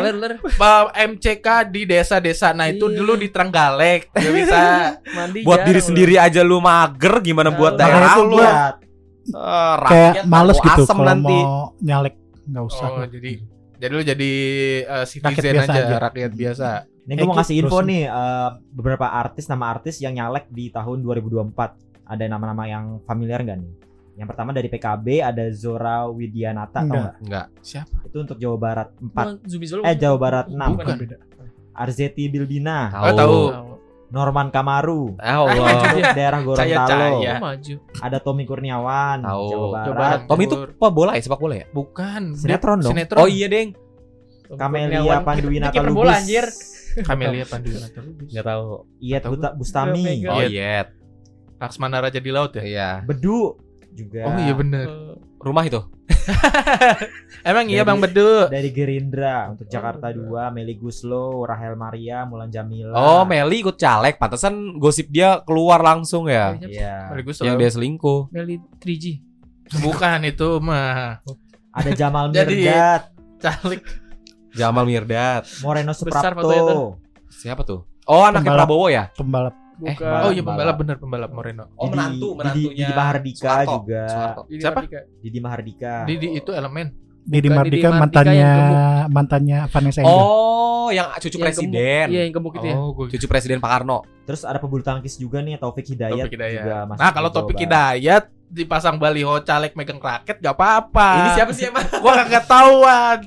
[0.92, 2.50] MCK di desa-desa.
[2.50, 2.96] Nah, itu Iya.
[2.98, 4.10] dulu di Trenggalek.
[4.10, 4.60] Gak bisa.
[5.08, 5.86] Mandi buat jarang, diri Ler.
[5.86, 8.28] sendiri aja lu mager gimana buat Makanya daerah lu?
[8.30, 8.74] gua- Buat
[9.24, 11.32] Eh, kayak males gitu kalau nanti.
[11.32, 12.88] mau nyalek nggak usah.
[12.92, 13.32] Oh, jadi
[13.74, 14.32] jadi lu jadi
[14.84, 15.96] eh, citizen Rakyat biasa aja, aja.
[15.98, 16.68] rakyat biasa.
[17.04, 20.68] Ini gue mau Eki, ngasih info nih eh, beberapa artis nama artis yang nyalek di
[20.68, 21.72] tahun 2024.
[22.04, 23.72] Ada nama-nama yang familiar nggak nih?
[24.14, 26.94] Yang pertama dari PKB ada Zora Widianata tau Enggak.
[26.94, 27.14] nggak?
[27.20, 27.46] Enggak.
[27.60, 27.96] Siapa?
[28.04, 29.42] Itu untuk Jawa Barat 4.
[29.44, 30.54] Zumi Zola Eh Jawa Barat 6.
[30.54, 30.96] Bukan.
[30.96, 31.16] Beda.
[31.74, 33.02] Arzeti Bilbina, Tahu.
[33.02, 33.38] Oh, tahu.
[34.06, 35.90] Norman Kamaru, Ah, Allah.
[36.14, 36.62] daerah Gorontalo.
[36.62, 37.34] Caya-caya.
[37.42, 37.74] maju.
[37.98, 39.46] Ada Tommy Kurniawan, Tahu.
[39.50, 39.84] Jawa Barat.
[39.84, 40.18] Jawa Barat.
[40.30, 41.66] Tom itu apa bola ya sepak bola ya?
[41.68, 42.22] Bukan.
[42.38, 42.94] Sinetron dong.
[42.94, 43.18] Sinetron.
[43.18, 43.74] Oh iya, Deng.
[44.46, 46.14] Kamelia Panduwinata bola Lubis.
[46.14, 46.46] anjir.
[47.02, 48.28] Kamelia Panduwinata Lubis.
[48.30, 48.64] Enggak tahu.
[49.00, 49.22] Iyet.
[49.26, 50.04] Buta Bustami.
[50.24, 50.86] Oh Iya.
[51.64, 51.66] Iya.
[51.66, 52.62] Laksmana Raja di Laut ya?
[52.62, 52.90] Iya.
[53.02, 53.56] Bedu
[53.90, 54.20] juga.
[54.28, 54.86] Oh iya bener.
[54.86, 55.80] Eh, Rumah itu.
[57.44, 58.48] Emang iya Jadi- Bang Bedu.
[58.48, 60.50] Dari Gerindra untuk Jakarta bener.
[60.50, 62.96] 2, Meli Guslo, Rahel Maria, Mulan Jamila.
[62.96, 64.16] Oh, Meli ikut caleg.
[64.16, 66.56] Pantesan gosip dia keluar langsung ya.
[66.56, 67.08] Iya.
[67.12, 68.20] Sekaligus Yang dia selingkuh.
[68.32, 69.04] Meli 3G.
[69.80, 71.20] Bukan itu mah
[71.72, 73.02] Ada Jamal Jadi- Mirdad,
[73.40, 73.80] caleg.
[74.54, 75.42] Jamal Mirdad.
[75.60, 76.96] Moreno Suprapto.
[77.28, 77.84] Siapa tuh?
[78.06, 78.54] Oh, anaknya.
[78.54, 79.10] Prabowo ya?
[79.12, 79.94] Pembalap Bukan.
[79.96, 80.24] Pembalap.
[80.24, 81.64] Oh iya pembalap bener pembalap Moreno.
[81.74, 82.78] Oh, Didi- menantu, menantunya.
[82.78, 83.72] Didi Mahardika Soeharto.
[83.74, 84.04] juga.
[84.46, 84.80] Didi Siapa?
[85.18, 85.94] Didi Mahardika.
[86.04, 86.86] Didi itu elemen.
[87.24, 88.50] Didi Mardika Mardika mantannya
[89.08, 90.12] mantannya Vanessa Angel.
[90.12, 91.72] Oh, yang cucu Yang presiden.
[91.72, 92.12] gemuk.
[92.12, 92.74] Iya, yang gemuk itu ya.
[92.76, 93.98] Oh, gue Cucu presiden Pak Karno.
[94.22, 96.60] Terus ada pebulu tangkis juga nih Taufik Hidayat, Taufik Hidayat.
[96.60, 97.64] juga Nah, kalau topik Barat.
[97.96, 101.08] Hidayat dipasang baliho caleg megang raket gak apa-apa.
[101.16, 101.82] Ini siapa sih emang?
[102.04, 103.18] Gua gak ketahuan.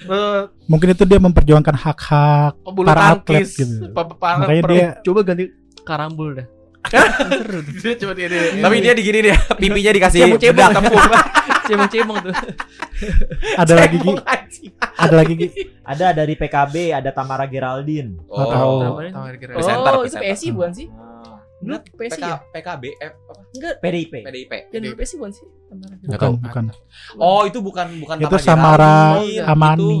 [0.00, 2.52] Eh, Mungkin itu dia memperjuangkan hak-hak
[2.86, 3.90] Para atlet gitu.
[3.90, 5.44] Pa- pa- para- Makanya per- dia Coba ganti
[5.82, 6.46] karambul dah.
[6.88, 7.72] Seru tuh.
[7.76, 8.56] dia cuma dia, dia.
[8.56, 10.96] Tapi dia digini dia, pipinya dikasih bedak tepung.
[11.70, 12.34] Cemong-cemong tuh.
[13.54, 14.12] ada lagi Gi.
[14.96, 15.48] Ada lagi Gi.
[15.80, 18.16] Ada dari PKB, ada Tamara Geraldine.
[18.18, 18.74] Nggak tahu.
[18.82, 20.16] Namanya- Tamar kira- Presenter, Oh, itu.
[20.16, 20.88] PSI bukan sih?
[21.60, 22.36] Dulu PSI PK, ya?
[22.50, 23.42] PKB eh, apa?
[23.52, 24.14] Enggak, PDIP.
[24.24, 24.52] PDIP.
[24.72, 25.46] yang dulu PSI bukan sih?
[25.68, 25.94] Tamara.
[26.02, 26.64] Bukan, bukan.
[27.14, 29.44] Oh, itu bukan bukan Itu Tamara Samara Geraldine.
[29.46, 29.94] Amani.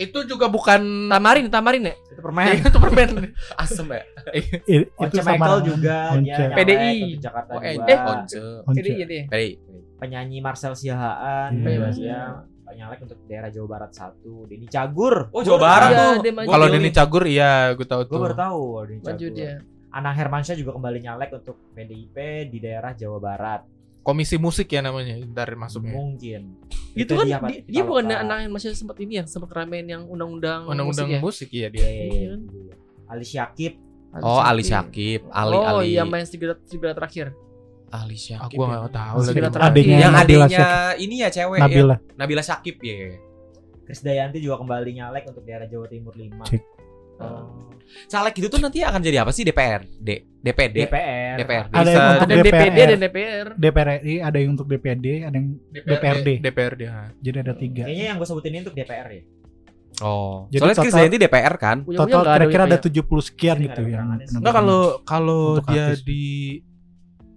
[0.00, 1.94] Itu juga bukan Tamarin, tamarin ya?
[2.06, 2.56] Itu permen.
[2.58, 3.08] itu permen.
[3.20, 3.28] Itu
[3.62, 4.02] asem ya.
[4.96, 6.24] Once itu Michael Samara juga Once.
[6.24, 6.96] dia PDI.
[7.18, 7.84] Jakarta Oh, eh, dua.
[7.86, 8.32] eh, Once.
[8.64, 8.76] Once.
[8.76, 9.24] Jadi ya deh.
[9.26, 9.50] PDI.
[9.96, 11.68] penyanyi Marcel Siahaan Iya.
[11.70, 12.20] juga dia
[12.70, 16.12] nyalek untuk daerah Jawa Barat satu Denny Cagur Oh, Jawa Barat Iya, tuh.
[16.46, 16.66] Kalau.
[16.66, 18.20] Denny Cagur iya gue tahu gue tuh.
[18.22, 19.52] baru tahu Denny Maju Cagur dia.
[19.90, 23.60] Anang Hermansyah juga kembali nyalek untuk PDIP di daerah Jawa Barat
[24.00, 25.20] Komisi musik ya namanya.
[25.20, 25.92] Ntar masuknya.
[25.92, 26.56] mungkin
[26.96, 30.02] Itu kan dia, dia, dia bukan anak yang masih sempat ini ya, sempat ramein yang
[30.04, 31.84] undang-undang Undang-undang musik musik ya Iya, dia.
[31.84, 32.30] iya, iya.
[32.34, 32.74] Iya.
[33.06, 33.72] Ali Syakib
[34.10, 34.18] ya.
[34.20, 35.94] Oh, Ali Syakib, Ali oh, Ali.
[35.94, 37.30] iya main segala segala terakhir.
[37.90, 38.58] Ali Syakib.
[38.58, 38.86] Aku ya.
[38.86, 39.54] gak tahu Segera lagi.
[39.54, 39.70] terakhir.
[39.70, 41.94] Adanya Yang adiknya ini ya cewek Nabila.
[41.94, 41.96] ya.
[42.16, 42.94] Nabila Syakib ya.
[43.84, 46.62] Krisdayanti juga kembali nyalek untuk daerah Jawa Timur 5 Cik.
[47.20, 47.44] Oh.
[48.06, 49.82] Caleg itu tuh nanti akan jadi apa sih DPR?
[49.84, 50.08] D
[50.40, 50.76] DPD.
[50.80, 51.72] DPR DPRD.
[51.72, 52.88] Ada yang untuk Ada DPD DPR.
[52.88, 53.46] dan DPR.
[53.54, 56.28] DPR RI, ada yang untuk DPD, ada yang DPRD.
[56.40, 56.82] DPRD.
[57.18, 57.82] jadi ada tiga.
[57.84, 59.22] kayaknya yang gue sebutin ini untuk DPR ya
[60.00, 60.48] Oh.
[60.48, 61.76] Jadi Soalnya total- Krisdayanti DPR kan?
[61.84, 62.80] Punya Total kira-kira ada ya.
[62.80, 63.94] 70 sekian gitu sih.
[64.32, 66.00] Enggak kalau kalau dia artis.
[66.02, 66.22] di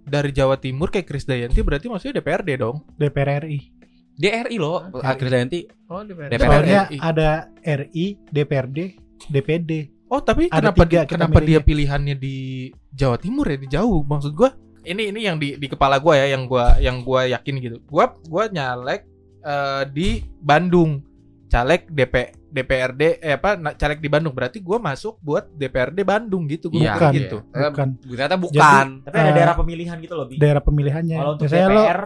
[0.02, 2.80] dari Jawa Timur kayak Chris Dayanti berarti maksudnya DPRD dong.
[2.94, 3.58] DPR RI.
[4.14, 5.66] DRI loh, Ah, Krisdayanti.
[5.90, 6.30] Oh, DPR.
[6.30, 6.46] DPR.
[6.46, 6.98] Soalnya RI.
[7.02, 7.28] ada
[7.60, 8.78] RI, DPRD,
[9.26, 9.70] DPD.
[10.06, 12.36] Oh tapi Ada kenapa tiga kita kenapa dia pilihannya di
[12.88, 16.28] Jawa Timur ya di jauh maksud gua ini ini yang di di kepala gua ya
[16.28, 17.76] yang gua yang gua yakin gitu.
[17.84, 19.08] Gua gua nyalek
[19.40, 21.00] eh, di Bandung.
[21.46, 22.14] Caleg DP
[22.48, 26.94] DPRD eh apa caleg di Bandung berarti gua masuk buat DPRD Bandung gitu gua mikir
[26.94, 27.12] Bukan.
[27.14, 27.38] gitu.
[27.48, 27.88] Eh, Bukan.
[28.00, 28.86] Ternyata bukan.
[29.02, 30.34] tapi ada Eh, daerah pemilihan gitu loh Bi.
[30.36, 31.16] Daerah pemilihannya.
[31.16, 32.00] kalau untuk Misalnya lo DPR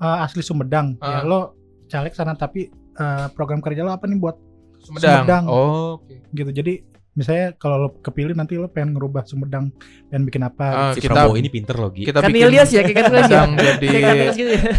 [0.00, 1.08] uh, asli Sumedang, Ah.
[1.10, 1.40] ya lo
[1.86, 4.36] caleg sana tapi uh, program kerja lo apa nih buat
[4.84, 5.24] Sumedang.
[5.24, 5.44] Sumedang.
[5.46, 6.14] Oh, oke.
[6.30, 6.50] gitu.
[6.52, 6.72] Jadi
[7.12, 9.70] misalnya kalau lo kepilih nanti lo pengen ngerubah Sumedang,
[10.06, 10.66] pengen bikin apa?
[10.68, 12.04] Ah, Si kita Prabowo ini pinter loh, Gi.
[12.04, 13.42] kita Kan bikin Ilyas ya, kayak kan Ilyas ya.
[13.48, 14.62] Jadi kan gitu ya.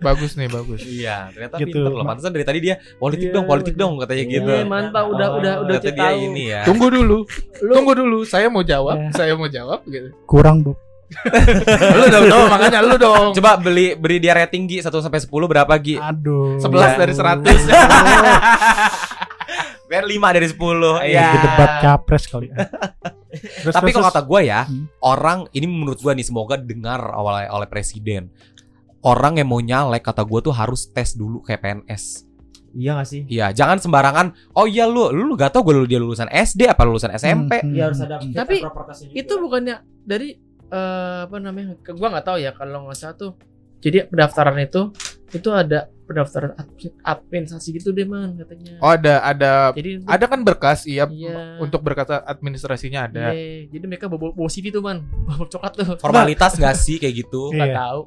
[0.00, 0.80] bagus nih bagus.
[0.80, 1.66] Iya, ternyata Gitu.
[1.68, 2.00] pinter loh.
[2.02, 3.84] Pantesan dari tadi dia politik Iya, dong, politik bener.
[3.84, 4.50] dong katanya Iya, gitu.
[4.50, 6.16] Iya, mantap udah Oh, udah udah dia tahu.
[6.22, 6.60] ini ya.
[6.64, 7.18] Tunggu dulu.
[7.60, 9.10] Lu Tunggu dulu, saya mau jawab, Ya.
[9.12, 10.08] saya mau jawab gitu.
[10.24, 10.72] Kurang, Bu.
[11.92, 13.34] Lu dong, dong, makanya lu dong.
[13.34, 15.96] Coba beli beri dia rating Gi 1 sampai 10 berapa Gi?
[15.96, 16.56] Aduh.
[16.58, 17.44] 11 dari 100.
[19.90, 20.54] Biar 5 dari 10.
[21.02, 21.28] Iya.
[21.28, 22.56] Di debat capres kali ya.
[23.60, 24.86] Terus, Tapi kalau kata gue ya, Hmm.
[25.00, 28.30] orang ini menurut gue nih semoga dengar oleh oleh presiden.
[29.00, 32.28] Orang yang mau nyalek kata gue tuh harus tes dulu kayak PNS.
[32.70, 34.30] iya gak sih Iya, jangan sembarangan.
[34.54, 37.58] Oh iya lu, lu gak tau gue dia lulusan SD apa lulusan SMP.
[37.58, 38.22] Hmm, Iya hmm, harus ada hmm.
[38.22, 39.18] fit Tapi and proper test-nya juga.
[39.18, 40.28] itu bukannya dari
[40.70, 41.74] eh, apa namanya?
[41.78, 43.32] Ke gua nggak tahu ya kalau nggak salah tuh.
[43.80, 44.92] Jadi pendaftaran itu
[45.30, 48.76] itu ada pendaftaran ad- administrasi gitu deh man katanya.
[48.78, 51.06] Oh, ada ada Jadi itu- ada kan berkas, iya.
[51.06, 51.62] Iya.
[51.62, 53.30] Untuk berkas administrasinya ada.
[53.30, 55.86] Iya, jadi mereka bawa, bawa CV tuh man, bawa coklat tuh.
[55.96, 57.54] Formalitas gak sih kayak gitu?
[57.54, 57.78] Nggak Iya.
[57.78, 58.00] tahu.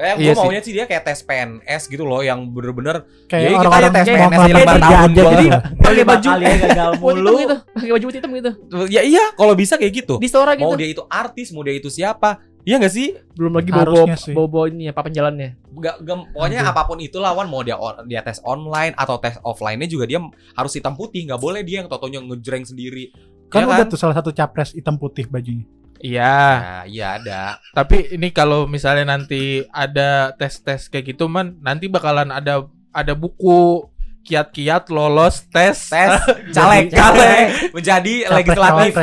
[0.00, 0.40] Kayak gue Iya sih.
[0.40, 4.06] maunya sih dia kayak tes PNS gitu loh yang bener-bener Kayak Jadi kita orang-orang tes
[4.06, 5.58] PNS lima kerja tahun, aja gua- gitu.
[5.78, 7.34] pakai baju kali ya gagal putih hitam mulu.
[7.36, 8.50] gitu pakai baju putih hitam gitu
[8.88, 10.14] ya iya kalau bisa kayak gitu.
[10.16, 12.30] di gitu Mau dia itu artis, mau dia itu siapa?
[12.60, 13.16] Iya gak sih?
[13.34, 16.70] belum lagi bobo bobo ini ya papan jalannya Gak, gak- pokoknya Aduh.
[16.70, 20.20] apa pun itu lawan mau dia on- dia tes online atau tes offline-nya juga dia
[20.52, 23.12] harus hitam putih, nggak boleh dia yang totonya ngejreng sendiri.
[23.48, 25.64] Kan Ya udah tuh salah satu capres hitam putih bajunya.
[26.00, 26.36] Iya.
[26.58, 27.42] Nah, iya ada.
[27.76, 33.86] Tapi ini kalau misalnya nanti ada tes-tes kayak gitu man, nanti bakalan ada ada buku
[34.24, 36.10] kiat-kiat lolos tes Tes
[36.56, 38.94] caleg, caleg menjadi Capres legislatif.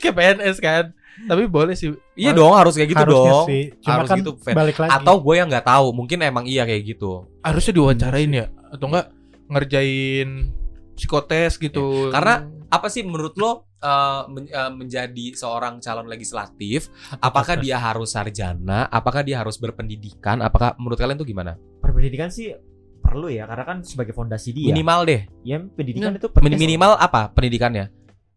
[0.00, 0.84] ke PNS kan.
[1.14, 1.94] Tapi boleh sih.
[2.18, 3.46] Iya dong, harus kayak gitu Harusnya dong.
[3.48, 3.62] sih.
[3.80, 4.90] Cuma Harus kan gitu, balik lagi.
[4.90, 7.30] Atau gue yang nggak tahu, mungkin emang iya kayak gitu.
[7.40, 9.06] Harusnya diwawancarain ya atau enggak
[9.46, 10.50] ngerjain
[10.98, 12.10] psikotes gitu.
[12.10, 16.88] Karena apa sih menurut lo eh, men- eh, menjadi seorang calon legislatif?
[17.14, 18.88] Apakah dia harus sarjana?
[18.88, 20.40] Apakah dia harus berpendidikan?
[20.40, 21.60] Apakah menurut kalian tuh gimana?
[21.78, 22.56] Berpendidikan sih
[22.98, 24.72] perlu ya karena kan sebagai fondasi dia.
[24.72, 25.20] Minimal deh.
[25.44, 27.92] Ya pendidikan itu Min- minimal apa pendidikannya?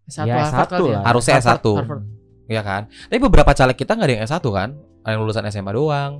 [0.05, 0.93] S1 Ya, Harvard S1 kali ya.
[0.93, 1.03] lah.
[1.03, 1.67] Harusnya Harvard, S1.
[1.79, 2.03] Harvard.
[2.47, 2.81] Ya kan?
[3.07, 4.69] Tapi beberapa caleg kita nggak ada yang S1 kan?
[5.03, 6.13] Ada yang lulusan SMA doang.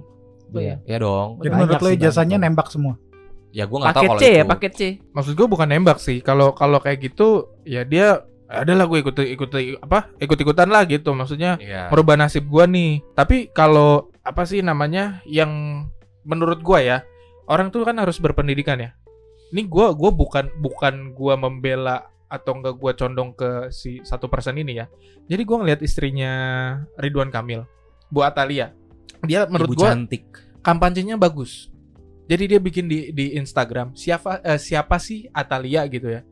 [0.49, 0.79] Iya.
[0.83, 1.39] Ya dong.
[1.39, 2.39] Jadi Banyak menurut lo banyak.
[2.39, 2.95] nembak semua.
[3.51, 4.47] Ya gue nggak tahu paket kalau C ya itu.
[4.47, 6.19] paket C maksud gue bukan nembak sih.
[6.19, 7.27] Kalau kalau kayak gitu
[7.63, 9.49] ya dia adalah gue ikut ikut
[9.83, 11.91] apa ikut-ikutan lah gitu maksudnya Iya.
[11.91, 13.03] merubah nasib gua nih.
[13.11, 15.83] Tapi kalau apa sih namanya yang
[16.23, 16.97] menurut gua ya
[17.47, 18.95] orang tuh kan harus berpendidikan ya.
[19.51, 24.55] Ini gua gua bukan bukan gua membela atau enggak gua condong ke si satu persen
[24.55, 24.87] ini ya.
[25.27, 26.31] Jadi gua ngelihat istrinya
[26.95, 27.67] Ridwan Kamil,
[28.07, 28.71] Bu Atalia.
[29.23, 30.23] Dia menurut gua cantik.
[30.59, 31.67] kampanyenya bagus.
[32.27, 36.23] Jadi dia bikin di di Instagram siapa eh, siapa sih Atalia gitu ya.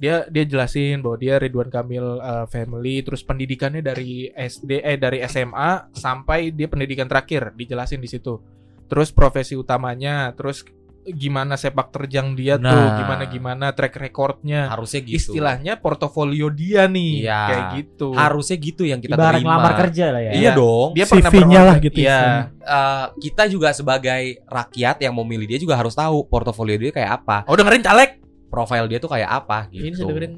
[0.00, 5.20] Dia dia jelasin bahwa dia Ridwan Kamil eh, family terus pendidikannya dari SD eh dari
[5.28, 8.40] SMA sampai dia pendidikan terakhir dijelasin di situ.
[8.88, 10.64] Terus profesi utamanya, terus
[11.00, 12.96] gimana sepak terjang dia tuh, Nah.
[12.96, 14.68] gimana gimana track recordnya.
[14.68, 15.32] Harusnya gitu.
[15.32, 17.40] Istilahnya portofolio dia nih Iya.
[17.48, 18.08] kayak gitu.
[18.12, 19.48] Harusnya gitu yang kita ibarat terima.
[19.48, 20.30] ngelamar kerja lah ya.
[20.30, 20.52] Iya Iya.
[20.52, 20.88] dong.
[20.92, 22.20] Dia pernah CV-nya lah gitu Iya.
[22.60, 27.24] Eh, kita juga sebagai rakyat yang mau milih dia juga harus tahu portofolio dia kayak
[27.24, 28.19] apa, Oh dengerin caleg.
[28.50, 29.84] Profil dia tuh kayak apa gitu.
[29.84, 30.34] ini saya dengerin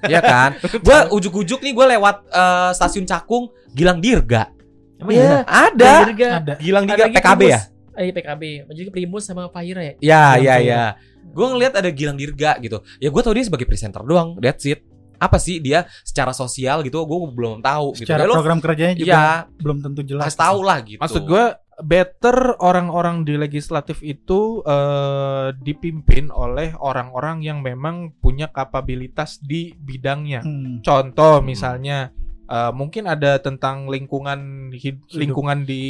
[0.00, 0.50] Iya kan?
[0.80, 4.48] Gua ujuk-ujuk nih gue lewat eh, stasiun Cakung, Gilang Dirga.
[4.96, 5.44] Emang iya.
[5.44, 5.92] Ada.
[6.06, 6.54] Dirga Ada.
[6.56, 7.60] Gilang Ada Dirga lagi PKB ya?
[7.92, 10.64] eh PKB jadi Primus sama Fahira ya Ya, Gilang ya, Dirga.
[10.64, 10.84] ya.
[11.30, 12.80] Gue ngeliat ada Gilang Dirga gitu.
[12.96, 14.34] Ya gue tau dia sebagai presenter doang.
[14.36, 14.80] That's it.
[15.14, 16.96] Apa sih dia secara sosial gitu?
[16.98, 18.08] Gue belum tahu gitu.
[18.08, 20.24] Secara Ya, lo- program kerjanya juga Iya, belum tentu jelas.
[20.26, 20.96] kasih tahu lah gitu.
[20.96, 21.44] Maksud gue
[21.80, 30.40] better orang-orang di legislatif itu eh, dipimpin oleh orang-orang yang memang punya kapabilitas di bidangnya.
[30.40, 30.80] Hmm.
[30.80, 31.46] Contoh Hmm.
[31.46, 31.98] misalnya
[32.46, 35.84] eh, mungkin ada tentang lingkungan hid- lingkungan di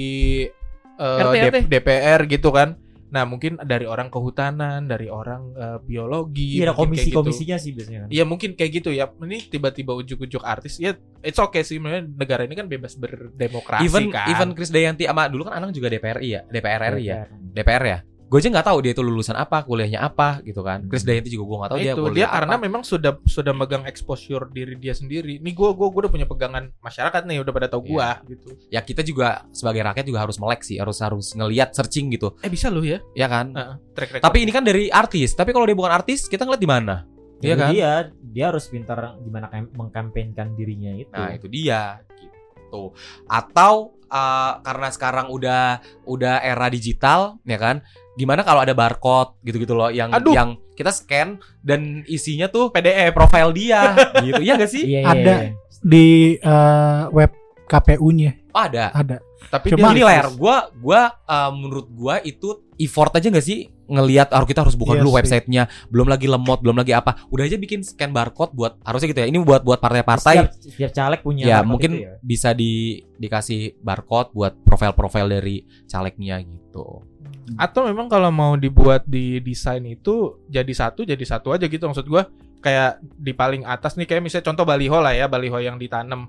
[0.94, 1.56] eh, RT, D- RT.
[1.66, 2.76] DPR gitu kan.
[3.10, 6.82] Nah, mungkin dari orang kehutanan, dari orang eh, biologi, Iya ada gitu.
[6.86, 8.08] komisi-komisinya sih biasanya kan.
[8.10, 9.10] Iya mungkin kayak gitu ya.
[9.10, 10.78] Ini tiba-tiba ujuk-ujuk artis.
[10.78, 11.76] Ya, it's okay sih.
[11.78, 14.30] Sebenarnya negara ini kan bebas berdemokrasi even kan.
[14.30, 17.26] even Chris Dayanti sama dulu kan Anang juga DPRI ya, DPR RI ya.
[17.30, 17.98] DPR ya.
[18.30, 20.86] Gue aja nggak tahu dia itu lulusan apa, kuliahnya apa gitu kan.
[20.86, 22.34] Chris Dayanti juga gue nggak tahu Nah, dia itu dia apa.
[22.38, 25.42] karena memang sudah sudah megang exposure diri dia sendiri.
[25.42, 28.54] Nih gua gua udah punya pegangan masyarakat nih udah pada tahu gua gitu.
[28.70, 32.46] ya kita juga sebagai rakyat juga harus melek sih, harus harus ngelihat searching gitu, Eh
[32.46, 33.02] bisa loh ya.
[33.18, 33.50] ya kan.
[33.50, 34.24] Heeh, track record.
[34.30, 35.34] Tapi ini kan dari artis.
[35.34, 37.02] Tapi kalau dia bukan artis, kita ngeliat di mana?
[37.42, 37.70] Iya Jadi kan?
[37.74, 37.92] Dia
[38.30, 41.10] dia harus pintar gimana kam- mengkampanyekan dirinya itu.
[41.10, 42.94] Nah itu dia gitu.
[43.26, 47.82] Atau uh, karena sekarang udah udah era digital, ya kan?
[48.12, 50.32] Gimana kalau ada barcode gitu-gitu loh yang Aduh.
[50.32, 51.28] yang kita scan
[51.60, 53.94] dan isinya tuh PDF profile dia
[54.26, 54.40] gitu.
[54.40, 54.82] Iya gak sih?
[54.84, 55.34] Iya, iya, Ada.
[55.40, 55.50] iya.
[55.80, 57.30] Di eh, web
[57.66, 58.90] KPU-nya Oh, ada.
[58.90, 59.16] ada.
[59.46, 64.28] tapi Cuma- Ini layar gua gua uh, menurut gua itu effort aja gak sih ngelihat
[64.28, 65.18] harus kita harus buka Iya dulu sih.
[65.18, 69.18] websitenya belum lagi lemot belum lagi apa udah aja bikin scan barcode buat harusnya gitu
[69.18, 72.14] ya ini buat buat partai-partai Setiap, setiap caleg punya ya mungkin ya.
[72.20, 77.02] bisa di dikasih barcode buat profil-profil dari calegnya gitu.
[77.58, 82.06] Atau memang kalau mau dibuat di desain itu jadi satu jadi satu aja gitu maksud
[82.06, 82.28] gua.
[82.60, 86.28] Kayak di paling atas nih kayak misalnya contoh baliho lah ya baliho yang ditanam.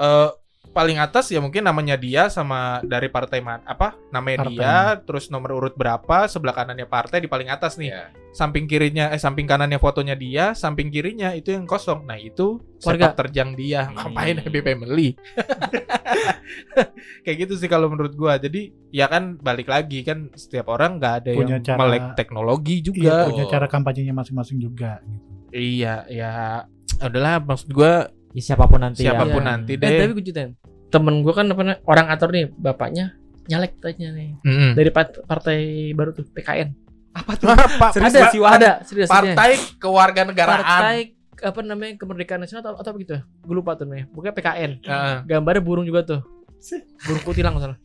[0.00, 0.30] Eh
[0.78, 4.54] paling atas ya mungkin namanya dia sama dari partai man apa namanya Partai.
[4.54, 8.14] dia terus nomor urut berapa sebelah kanannya partai di paling atas nih Iya.
[8.30, 13.10] samping kirinya eh samping kanannya fotonya dia samping kirinya itu yang kosong nah itu Warga.
[13.10, 14.14] sepak terjang dia Hmm.
[14.14, 15.08] ngapain happy family
[17.24, 21.14] kayak gitu sih kalau menurut gua jadi ya kan balik lagi kan setiap orang nggak
[21.18, 25.02] ada Punya yang cara- melek teknologi Iya, juga punya cara kampanyenya masing-masing juga.
[25.02, 25.26] gitu.
[25.50, 26.32] iya ya
[27.00, 29.48] udahlah maksud gua Ya, siapa pun nanti siapa pun Iya.
[29.48, 30.52] nanti Eh, deh tapi gue ceritain.
[30.88, 33.12] Temen gue kan apa orang ator nih, bapaknya
[33.44, 34.70] nyalek tanya nih Mm-mm.
[34.74, 35.58] dari part- partai
[35.90, 36.68] baru tuh PKN.
[37.10, 37.48] Apa tuh?
[37.48, 38.52] Pak, Serius, ada, Mbak?
[38.52, 39.08] ada, serius.
[39.08, 40.60] partai kewarganegaraan.
[40.60, 40.96] partai
[41.38, 43.22] apa namanya kemerdekaan nasional atau, atau apa gitu ya?
[43.24, 44.04] Gue lupa tuh namanya.
[44.10, 44.70] Pokoknya PKN.
[44.82, 45.16] Heeh.
[45.24, 46.20] Gambarnya burung juga tuh.
[47.00, 47.78] Burung kutilang nggak salah.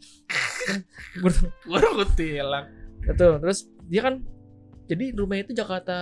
[1.18, 2.66] burung Burung kutilang.
[3.02, 3.28] itu.
[3.40, 4.14] Terus dia kan
[4.84, 5.96] jadi rumahnya itu Jakarta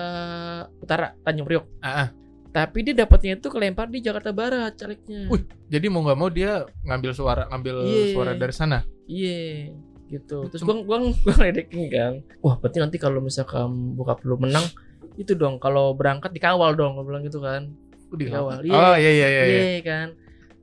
[0.77, 1.65] Utara, Tanjung Priok.
[1.79, 2.07] Ah, ah.
[2.51, 5.31] Tapi dia dapatnya itu kelempar di Jakarta Barat calegnya.
[5.31, 5.47] Wih.
[5.71, 8.03] Jadi mau nggak mau dia ngambil suara ngambil Iya.
[8.11, 8.79] suara dari sana.
[9.07, 9.71] Iya
[10.11, 10.51] gitu.
[10.51, 12.13] Terus gua gua gua ngeledekin kan.
[12.43, 14.67] Wah, berarti nanti kalau misalkan bokap lu menang
[15.15, 17.71] itu dong kalau berangkat dikawal dong gua bilang gitu kan.
[18.11, 18.59] Dikawal.
[18.67, 18.75] Iya.
[18.75, 19.43] Oh iya iya iya.
[19.47, 19.81] Iya iya.
[19.81, 20.07] kan.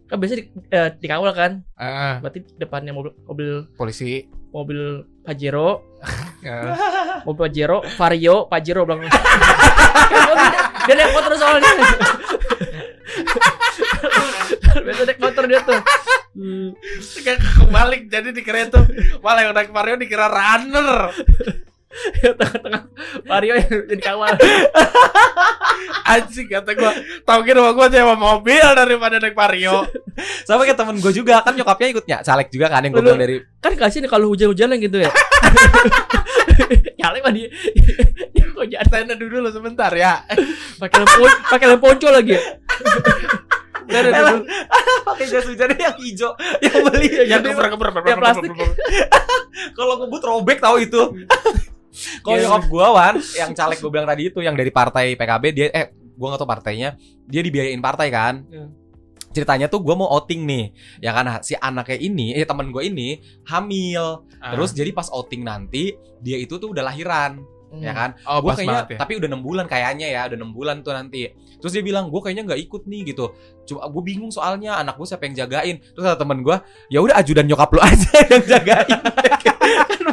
[0.08, 1.52] Kan biasanya di, eh, dikawal kan.
[1.76, 2.14] Ah, ah.
[2.20, 4.28] Berarti depannya mobil mobil polisi.
[4.50, 5.84] Mobil Pajero,
[6.46, 7.20] Ah.
[7.26, 9.02] mobil Pajero, Vario, Pajero bilang.
[10.88, 11.68] dia, naik motor soalnya.
[14.78, 15.80] Biasa naik motor dia tuh.
[17.20, 18.80] Kayak kebalik jadi dikira itu
[19.20, 21.10] malah yang naik Mario dikira runner.
[22.38, 22.82] Tengah-tengah
[23.24, 24.36] Vario yang jadi kawal.
[26.12, 26.92] Anjing kata gua,
[27.24, 29.88] tau gitu mah gua sewa mobil daripada naik Mario.
[30.48, 33.38] Sama kayak temen gue juga kan nyokapnya ikutnya caleg juga kan yang gue bilang dari
[33.62, 35.10] kan kasihan kalau hujan-hujanan gitu ya.
[36.98, 37.48] Nyalek mah dia.
[38.58, 40.26] Hujan Tanda dulu sebentar ya.
[40.82, 42.34] pakai lampu pakai lampu ponco lagi.
[42.34, 42.42] ya.
[45.06, 48.50] Pakai jas hujan yang hijau yang beli Yang keber keber yang plastik.
[49.78, 51.02] kalau ngebut robek tahu itu
[52.20, 52.44] kalau Iya.
[52.46, 55.86] nyokap gua wan yang caleg gue bilang tadi itu yang dari partai PKB dia eh
[56.14, 56.88] gua nggak tahu partainya
[57.24, 58.66] dia dibiayain partai kan Iya.
[59.28, 60.64] ceritanya tuh gua mau outing nih
[60.98, 64.54] ya kan si anaknya ini eh temen gue ini hamil Ah.
[64.54, 68.88] terus jadi pas outing nanti dia itu tuh udah lahiran ya kan oh gue kayaknya
[68.88, 68.96] ya.
[68.96, 71.28] tapi udah enam bulan kayaknya ya udah enam bulan tuh nanti
[71.60, 73.28] terus dia bilang gue kayaknya nggak ikut nih gitu
[73.68, 76.56] cuma gue bingung soalnya anak gue siapa yang jagain terus kata temen gue
[76.88, 78.98] ya udah ajudan nyokap lu aja yang jagain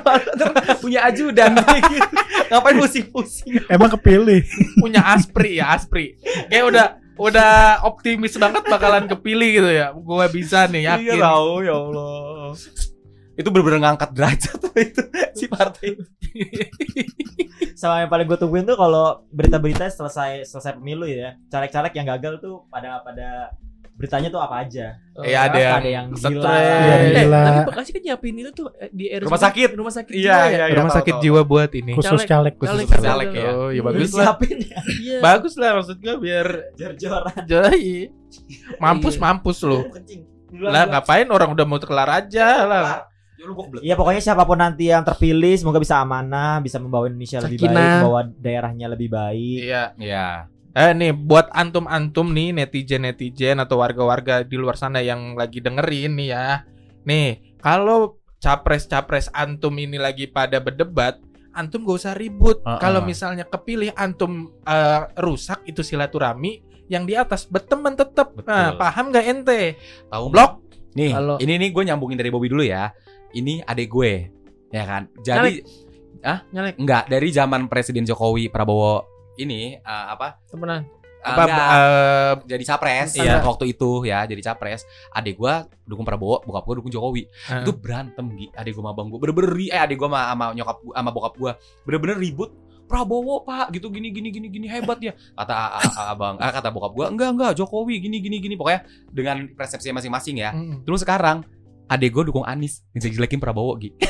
[0.84, 2.18] punya ajudan gitu
[2.54, 4.46] ngapain pusing-pusing Emang kepilih.
[4.78, 6.16] punya aspri ya aspri.
[6.48, 7.54] Kayak udah udah
[7.88, 9.92] optimis banget bakalan kepilih gitu ya.
[9.96, 11.20] Gua bisa nih iya yakin.
[11.22, 12.54] tahu ya Allah
[13.36, 15.04] itu bener-bener ngangkat derajat tuh itu
[15.36, 16.00] si partai
[17.80, 21.36] Sama yang paling gue tungguin tuh kalau berita-berita selesai selesai pemilu ya.
[21.52, 23.52] Caleg-caleg yang gagal tuh pada pada
[23.96, 24.92] beritanya tuh apa aja.
[25.16, 26.52] Iya ada yang, Ada yang gila.
[26.52, 27.42] Iya, Eh, Gila.
[27.42, 29.70] tapi Bekasi kan nyiapin itu tuh eh, di RSUD Rumah sakit.
[29.72, 30.66] rumah sakit Iya, jiwa ya?
[30.68, 31.92] iya, Rumah sakit jiwa buat ini.
[31.96, 32.28] Khusus Caleg.
[32.28, 32.54] caleg.
[32.60, 33.00] Khusus Caleg.
[33.00, 33.30] caleg.
[33.32, 33.50] ya.
[33.50, 34.36] Oh, ya bagus lah.
[34.36, 34.80] ya.
[35.00, 35.18] Iya.
[35.24, 37.36] Bagus lah maksud gua biar Jor-joran.
[38.78, 39.22] mampus Iya.
[39.24, 39.80] mampus lu.
[39.90, 40.22] Kencing.
[40.56, 43.08] Lah ngapain orang udah mau kelar aja lah.
[43.36, 43.56] Ya lu.
[43.80, 47.76] Iya pokoknya siapa pun nanti yang terpilih semoga bisa amanah, bisa membawa Indonesia lebih baik,
[48.00, 49.60] membawa daerahnya lebih baik.
[49.64, 49.84] Iya.
[49.96, 50.28] Iya.
[50.76, 56.28] Eh nih buat antum-antum nih netizen-netizen atau warga-warga di luar sana yang lagi dengerin nih
[56.36, 56.68] ya.
[57.08, 61.24] Nih, kalau capres-capres antum ini lagi pada berdebat,
[61.56, 62.60] antum gak usah ribut.
[62.60, 62.76] Uh-uh.
[62.84, 66.60] Kalau misalnya kepilih antum eh, rusak itu silaturahmi,
[66.92, 68.36] yang di atas berteman tetap.
[68.44, 69.80] Nah, paham gak ente?
[70.12, 70.60] Tahu Blok.
[71.00, 72.92] Nih, Kalau- ini nih gue nyambungin dari Bobby dulu ya.
[73.32, 74.12] Ini adek gue,
[74.76, 75.08] ya kan.
[75.24, 75.64] Jadi
[76.26, 80.40] Nyalek enggak dari zaman Presiden Jokowi Prabowo ini eh, apa?
[80.46, 80.84] temenan.
[81.18, 83.42] eh, Apa enggak, eh, jadi capres Iya.
[83.42, 84.86] waktu itu ya jadi capres.
[85.10, 87.26] Adek gue dukung Prabowo bokap gue dukung Jokowi.
[87.26, 90.46] Eh, itu berantem gitu adek gue sama abang gue bener-bener eh adek gue sama, sama
[90.54, 91.52] nyokap gua- sama bokap gue
[91.84, 92.52] bener-bener ribut.
[92.86, 96.54] Prabowo pak gitu gini gini gini gini hebat ya kata a- a- a- abang ah,
[96.54, 98.54] kata bokap gue enggak enggak Jokowi gini gini gini.
[98.54, 100.54] Pokoknya dengan persepsi masing-masing ya.
[100.54, 101.42] Mm, Terus sekarang
[101.86, 103.98] adek gue dukung Anis Ngejelekin Prabowo gitu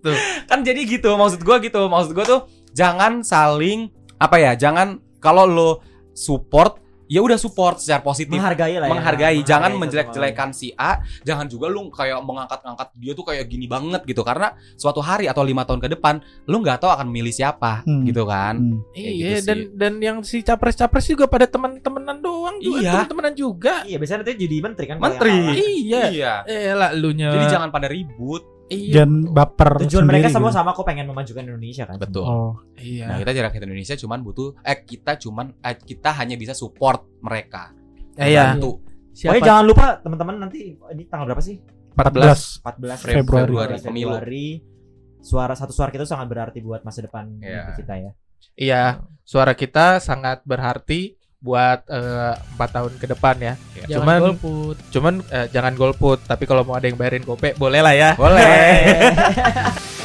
[0.00, 0.16] Tuh.
[0.44, 2.40] Kan jadi gitu Maksud gue gitu Maksud gue tuh
[2.72, 3.88] Jangan saling
[4.24, 5.70] Apa ya Jangan Kalau lo
[6.12, 8.90] support ya udah support secara positif Menghargai lah ya.
[8.90, 13.66] menghargai Menghargai jangan menjelek-jelekan si A jangan juga lu kayak mengangkat-angkat dia tuh kayak gini
[13.66, 17.28] banget gitu karena suatu hari atau lima tahun ke depan lu nggak tahu akan milih
[17.28, 18.08] siapa Hmm.
[18.08, 18.80] gitu kan Hmm.
[18.94, 19.68] Iya gitu dan sih.
[19.74, 22.92] dan yang si capres-capres juga pada teman-temenan doang juga Iya.
[22.96, 23.74] teman-temenan juga.
[23.84, 24.96] Iya, biasanya nanti jadi menteri kan.
[24.96, 25.36] menteri.
[25.84, 26.02] Iya.
[26.08, 27.28] iya Eh lah elunya.
[27.30, 29.04] jadi jangan pada ribut Iya.
[29.04, 30.58] Jangan baper Tujuan mereka sendiri semua gitu.
[30.58, 31.96] sama kok pengen memajukan Indonesia kan.
[31.96, 33.06] betul Oh, Iya.
[33.06, 37.76] Nah, kita jarak Indonesia cuman butuh eh kita cuman eh, kita hanya bisa support mereka.
[38.14, 38.52] Eh, iya.
[38.52, 38.80] Bantu.
[38.80, 39.46] Pokoknya Siapa?
[39.46, 41.56] jangan lupa teman-teman nanti ini tanggal berapa sih?
[41.92, 43.14] 14 14 Februari.
[43.46, 44.10] Februari, pemilu.
[44.10, 44.48] Februari.
[45.20, 47.72] Suara satu suara kita sangat berarti buat masa depan Iya.
[47.76, 48.10] kita ya.
[48.54, 48.84] Iya,
[49.22, 53.52] suara kita sangat berarti buat eh, empat tahun ke depan ya.
[53.84, 54.76] Jangan Cuman- golput.
[54.88, 58.10] Cuman eh, jangan golput, tapi kalau mau ada yang bayarin gope boleh lah ya.
[58.16, 58.48] Boleh.